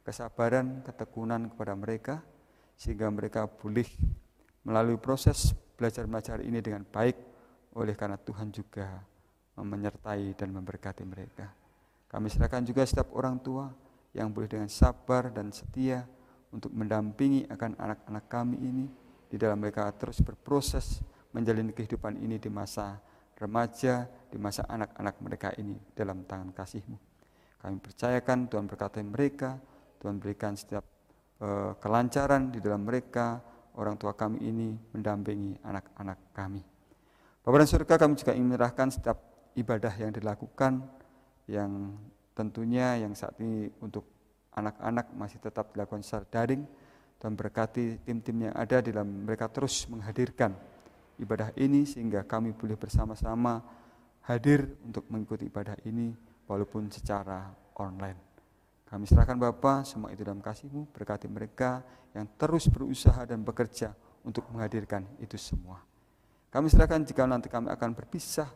kesabaran, 0.03 0.83
ketekunan 0.83 1.55
kepada 1.55 1.79
mereka, 1.79 2.15
sehingga 2.75 3.07
mereka 3.15 3.47
boleh 3.47 3.87
melalui 4.67 4.99
proses 4.99 5.55
belajar 5.79 6.05
belajar 6.11 6.43
ini 6.43 6.59
dengan 6.59 6.83
baik 6.83 7.17
oleh 7.79 7.95
karena 7.95 8.19
Tuhan 8.19 8.51
juga 8.51 9.01
menyertai 9.59 10.37
dan 10.39 10.55
memberkati 10.55 11.03
mereka. 11.03 11.51
Kami 12.11 12.27
serahkan 12.27 12.67
juga 12.67 12.83
setiap 12.87 13.15
orang 13.15 13.39
tua 13.39 13.71
yang 14.15 14.31
boleh 14.35 14.51
dengan 14.51 14.67
sabar 14.67 15.31
dan 15.31 15.55
setia 15.55 16.03
untuk 16.51 16.75
mendampingi 16.75 17.47
akan 17.47 17.79
anak-anak 17.79 18.25
kami 18.27 18.57
ini 18.59 18.87
di 19.31 19.39
dalam 19.39 19.63
mereka 19.63 19.87
terus 19.95 20.19
berproses 20.19 20.99
menjalani 21.31 21.71
kehidupan 21.71 22.19
ini 22.19 22.43
di 22.43 22.51
masa 22.51 22.99
remaja, 23.39 24.11
di 24.27 24.37
masa 24.37 24.67
anak-anak 24.67 25.17
mereka 25.23 25.49
ini 25.57 25.79
dalam 25.95 26.27
tangan 26.27 26.51
kasih-Mu. 26.51 26.99
Kami 27.63 27.77
percayakan 27.79 28.51
Tuhan 28.51 28.67
berkati 28.67 29.01
mereka, 29.07 29.57
Tuhan 30.03 30.19
berikan 30.19 30.59
setiap 30.59 30.83
uh, 31.41 31.79
kelancaran 31.79 32.51
di 32.51 32.59
dalam 32.59 32.83
mereka, 32.83 33.39
orang 33.79 33.95
tua 33.95 34.19
kami 34.19 34.43
ini 34.43 34.75
mendampingi 34.91 35.63
anak-anak 35.63 36.19
kami. 36.35 36.63
Bapak 37.41 37.59
dan 37.65 37.69
surga 37.69 37.95
kami 37.97 38.13
juga 38.19 38.33
ingin 38.35 38.49
menyerahkan 38.53 38.89
setiap 38.93 39.17
ibadah 39.59 39.95
yang 39.99 40.13
dilakukan 40.15 40.83
yang 41.51 41.99
tentunya 42.35 43.01
yang 43.03 43.13
saat 43.13 43.35
ini 43.43 43.67
untuk 43.83 44.07
anak-anak 44.55 45.11
masih 45.15 45.39
tetap 45.43 45.75
dilakukan 45.75 46.03
secara 46.03 46.27
daring 46.31 46.63
dan 47.21 47.37
berkati 47.37 48.01
tim-tim 48.07 48.49
yang 48.49 48.55
ada 48.57 48.81
di 48.81 48.91
dalam 48.95 49.29
mereka 49.29 49.51
terus 49.53 49.85
menghadirkan 49.91 50.57
ibadah 51.21 51.53
ini 51.61 51.85
sehingga 51.85 52.25
kami 52.25 52.57
boleh 52.57 52.81
bersama-sama 52.81 53.61
hadir 54.25 54.73
untuk 54.87 55.05
mengikuti 55.13 55.47
ibadah 55.47 55.77
ini 55.85 56.17
walaupun 56.49 56.89
secara 56.89 57.53
online. 57.77 58.31
Kami 58.89 59.07
serahkan 59.07 59.39
Bapa 59.39 59.87
semua 59.87 60.11
itu 60.11 60.27
dalam 60.27 60.43
kasih-Mu, 60.43 60.91
berkati 60.91 61.31
mereka 61.31 61.85
yang 62.11 62.27
terus 62.35 62.67
berusaha 62.67 63.23
dan 63.23 63.47
bekerja 63.47 63.95
untuk 64.27 64.51
menghadirkan 64.51 65.07
itu 65.23 65.39
semua. 65.39 65.79
Kami 66.51 66.67
serahkan 66.67 67.07
jika 67.07 67.23
nanti 67.31 67.47
kami 67.47 67.71
akan 67.71 67.95
berpisah 67.95 68.51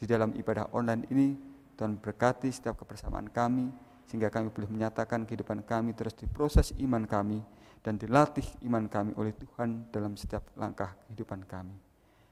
di 0.00 0.08
dalam 0.08 0.32
ibadah 0.32 0.72
online 0.72 1.04
ini, 1.12 1.36
Tuhan 1.76 2.00
berkati 2.00 2.48
setiap 2.48 2.80
kebersamaan 2.80 3.28
kami, 3.28 3.68
sehingga 4.08 4.32
kami 4.32 4.48
boleh 4.48 4.72
menyatakan 4.72 5.28
kehidupan 5.28 5.60
kami 5.68 5.92
terus 5.92 6.16
diproses 6.16 6.72
iman 6.80 7.04
kami, 7.04 7.44
dan 7.84 8.00
dilatih 8.00 8.44
iman 8.64 8.88
kami 8.88 9.12
oleh 9.20 9.36
Tuhan 9.36 9.92
dalam 9.92 10.16
setiap 10.16 10.48
langkah 10.56 10.96
kehidupan 11.08 11.44
kami. 11.44 11.76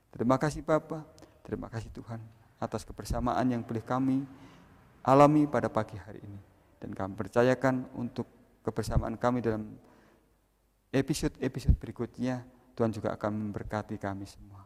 Terima 0.08 0.40
kasih 0.40 0.64
Bapa, 0.64 1.04
terima 1.44 1.68
kasih 1.68 1.92
Tuhan 1.92 2.20
atas 2.56 2.88
kebersamaan 2.88 3.44
yang 3.52 3.60
boleh 3.60 3.84
kami 3.84 4.24
alami 5.04 5.46
pada 5.46 5.70
pagi 5.70 5.94
hari 5.94 6.20
ini 6.24 6.40
dan 6.80 6.90
kami 6.96 7.14
percayakan 7.14 7.86
untuk 7.94 8.26
kebersamaan 8.64 9.14
kami 9.16 9.44
dalam 9.44 9.62
episode-episode 10.90 11.76
berikutnya 11.76 12.42
Tuhan 12.72 12.94
juga 12.94 13.14
akan 13.14 13.32
memberkati 13.34 13.98
kami 13.98 14.24
semua. 14.24 14.64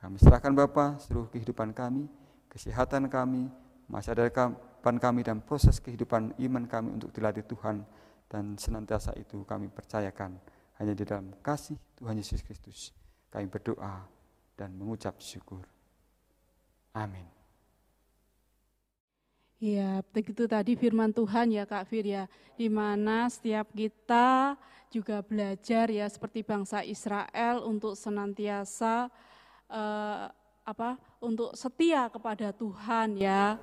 Kami 0.00 0.16
serahkan 0.16 0.56
Bapa 0.56 0.96
seluruh 0.96 1.28
kehidupan 1.28 1.76
kami, 1.76 2.08
kesehatan 2.50 3.06
kami, 3.06 3.46
masa 3.86 4.12
depan 4.12 4.98
kami 4.98 5.22
dan 5.22 5.38
proses 5.38 5.78
kehidupan 5.78 6.34
iman 6.36 6.64
kami 6.66 6.98
untuk 6.98 7.14
dilatih 7.14 7.46
Tuhan 7.46 7.86
dan 8.26 8.58
senantiasa 8.58 9.14
itu 9.14 9.46
kami 9.46 9.70
percayakan 9.70 10.38
hanya 10.82 10.92
di 10.92 11.06
dalam 11.06 11.30
kasih 11.40 11.78
Tuhan 11.94 12.18
Yesus 12.18 12.42
Kristus. 12.42 12.90
Kami 13.30 13.46
berdoa 13.46 14.02
dan 14.58 14.74
mengucap 14.74 15.22
syukur. 15.22 15.62
Amin. 16.90 17.26
Ya, 19.60 20.00
begitu 20.10 20.48
tadi 20.48 20.72
firman 20.72 21.12
Tuhan 21.12 21.52
ya 21.52 21.68
Kak 21.68 21.84
Fir 21.84 22.08
ya, 22.08 22.24
di 22.56 22.72
mana 22.72 23.28
setiap 23.28 23.68
kita 23.76 24.56
juga 24.88 25.20
belajar 25.20 25.92
ya 25.92 26.08
seperti 26.08 26.40
bangsa 26.40 26.80
Israel 26.80 27.62
untuk 27.68 27.92
senantiasa 27.92 29.12
eh, 29.68 30.26
apa? 30.64 31.09
Untuk 31.20 31.52
setia 31.52 32.08
kepada 32.08 32.48
Tuhan 32.48 33.20
ya. 33.20 33.60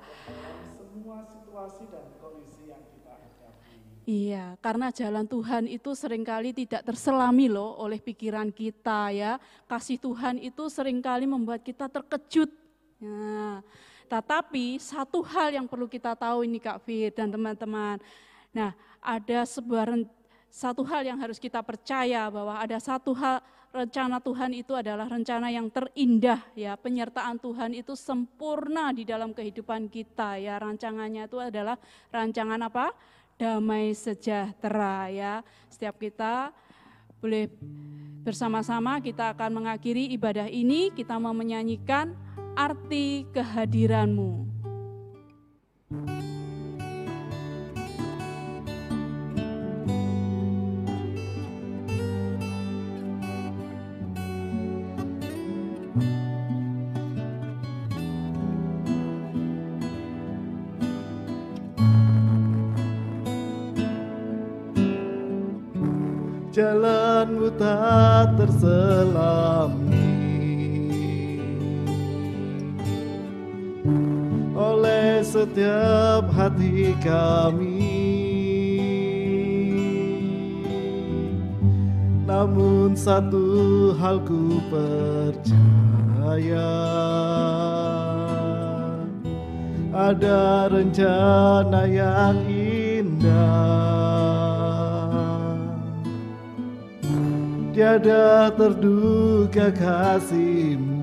Semua 0.78 1.26
situasi 1.26 1.90
dan 1.90 2.06
kondisi 2.22 2.70
yang 2.70 2.86
kita 2.86 3.18
hadapi. 3.18 4.06
Iya, 4.06 4.54
karena 4.62 4.94
jalan 4.94 5.26
Tuhan 5.26 5.66
itu 5.66 5.90
sering 5.98 6.22
kali 6.22 6.54
tidak 6.54 6.86
terselami 6.86 7.50
loh 7.50 7.74
oleh 7.82 7.98
pikiran 7.98 8.54
kita 8.54 9.10
ya. 9.10 9.42
Kasih 9.66 9.98
Tuhan 9.98 10.38
itu 10.38 10.70
sering 10.70 11.02
kali 11.02 11.26
membuat 11.26 11.66
kita 11.66 11.90
terkejut. 11.90 12.54
Nah, 13.02 13.66
tetapi 14.06 14.78
satu 14.78 15.18
hal 15.26 15.58
yang 15.58 15.66
perlu 15.66 15.90
kita 15.90 16.14
tahu 16.14 16.46
ini 16.46 16.62
Kak 16.62 16.78
Fir 16.86 17.10
dan 17.10 17.26
teman-teman. 17.26 17.98
Nah, 18.54 18.70
ada 19.02 19.40
sebuah 19.42 19.98
satu 20.46 20.86
hal 20.86 21.04
yang 21.10 21.18
harus 21.20 21.36
kita 21.42 21.60
percaya 21.60 22.30
bahwa 22.30 22.54
ada 22.56 22.78
satu 22.78 23.12
hal 23.18 23.42
rencana 23.72 24.18
Tuhan 24.18 24.56
itu 24.56 24.72
adalah 24.72 25.06
rencana 25.06 25.52
yang 25.52 25.68
terindah 25.68 26.40
ya. 26.56 26.74
Penyertaan 26.74 27.36
Tuhan 27.38 27.76
itu 27.76 27.92
sempurna 27.94 28.90
di 28.90 29.04
dalam 29.04 29.36
kehidupan 29.36 29.92
kita 29.92 30.40
ya. 30.40 30.56
Rancangannya 30.56 31.28
itu 31.28 31.38
adalah 31.38 31.76
rancangan 32.08 32.60
apa? 32.64 32.92
Damai 33.38 33.94
sejahtera 33.94 35.12
ya. 35.12 35.32
Setiap 35.70 36.00
kita 36.00 36.50
boleh 37.22 37.46
bersama-sama 38.26 38.98
kita 38.98 39.36
akan 39.36 39.62
mengakhiri 39.62 40.10
ibadah 40.16 40.50
ini. 40.50 40.90
Kita 40.90 41.20
mau 41.20 41.36
menyanyikan 41.36 42.16
arti 42.58 43.28
kehadiranmu. 43.30 44.57
Jalanmu 66.58 67.54
tak 67.54 68.34
terselami. 68.34 70.10
Oleh 74.58 75.22
setiap 75.22 76.26
hati 76.34 76.98
kami. 76.98 77.94
Namun 82.26 82.98
satu 82.98 83.94
hal 83.94 84.18
ku 84.26 84.58
percaya. 84.66 85.54
Ada 89.94 90.70
rencana 90.70 91.86
yang 91.86 92.38
indah 92.50 94.27
tiada 97.78 98.50
terduga 98.58 99.70
kasihmu. 99.70 100.98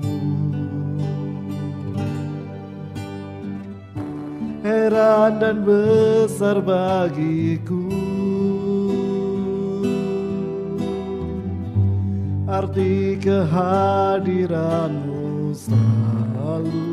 Heran 4.60 5.40
dan 5.40 5.64
besar 5.64 6.60
bagiku. 6.60 7.88
Arti 12.44 13.16
kehadiranmu 13.24 15.56
selalu 15.56 16.92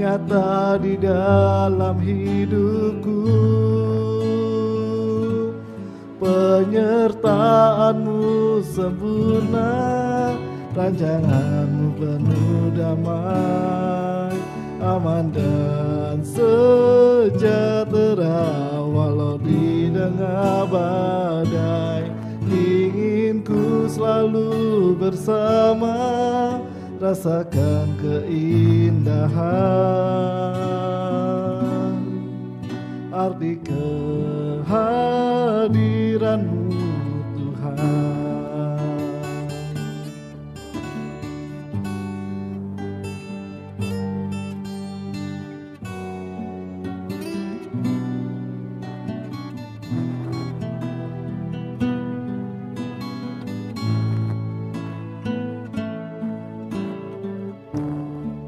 Nyata 0.00 0.80
di 0.80 0.96
dalam 0.96 2.00
hidupku 2.00 3.20
penyertaanmu 6.18 8.58
sempurna 8.62 9.70
rancanganmu 10.74 11.94
penuh 11.98 12.70
damai 12.74 14.38
aman 14.78 15.34
dan 15.34 16.22
sejahtera 16.22 17.26
walau 18.82 19.38
di 19.38 19.90
tengah 19.90 20.66
badai. 20.70 22.10
Ingin 22.48 23.44
ku 23.44 23.84
selalu 23.90 24.96
bersama 24.96 26.56
rasakan 26.96 27.92
keindahan. 28.00 29.36
Arti 33.12 33.60
kehadiranmu 36.18 36.68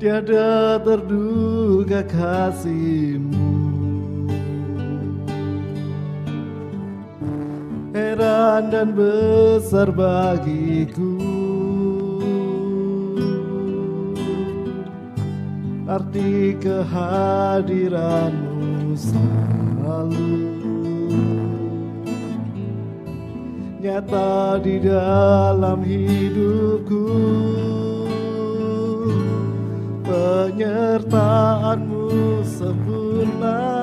Tiada 0.00 0.80
terduga 0.80 2.00
kasihmu 2.08 3.39
Heran 8.10 8.74
dan 8.74 8.90
besar 8.90 9.94
bagiku. 9.94 11.14
Arti 15.86 16.58
kehadiranmu 16.58 18.98
selalu. 18.98 20.42
Nyata 23.78 24.58
di 24.58 24.82
dalam 24.82 25.78
hidupku. 25.86 27.06
Penyertaanmu 30.02 32.10
sempurna 32.42 33.79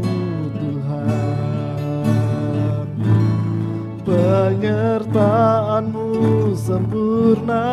penyertaanmu 4.29 6.05
sempurna 6.53 7.65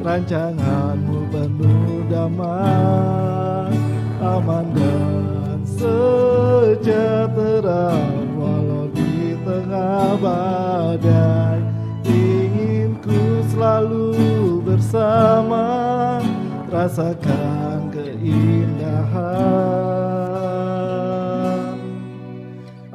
rancanganmu 0.00 1.28
penuh 1.28 2.00
damai 2.08 3.76
aman 4.24 4.72
dan 4.72 5.60
sejahtera 5.68 6.80
walau 8.40 8.88
di 8.96 9.36
tengah 9.44 10.16
badai. 10.16 11.60
Ingin 12.08 12.96
ku 13.04 13.44
selalu 13.52 14.64
bersama 14.64 15.68
rasakan 16.72 17.92
keindahan. 17.92 19.20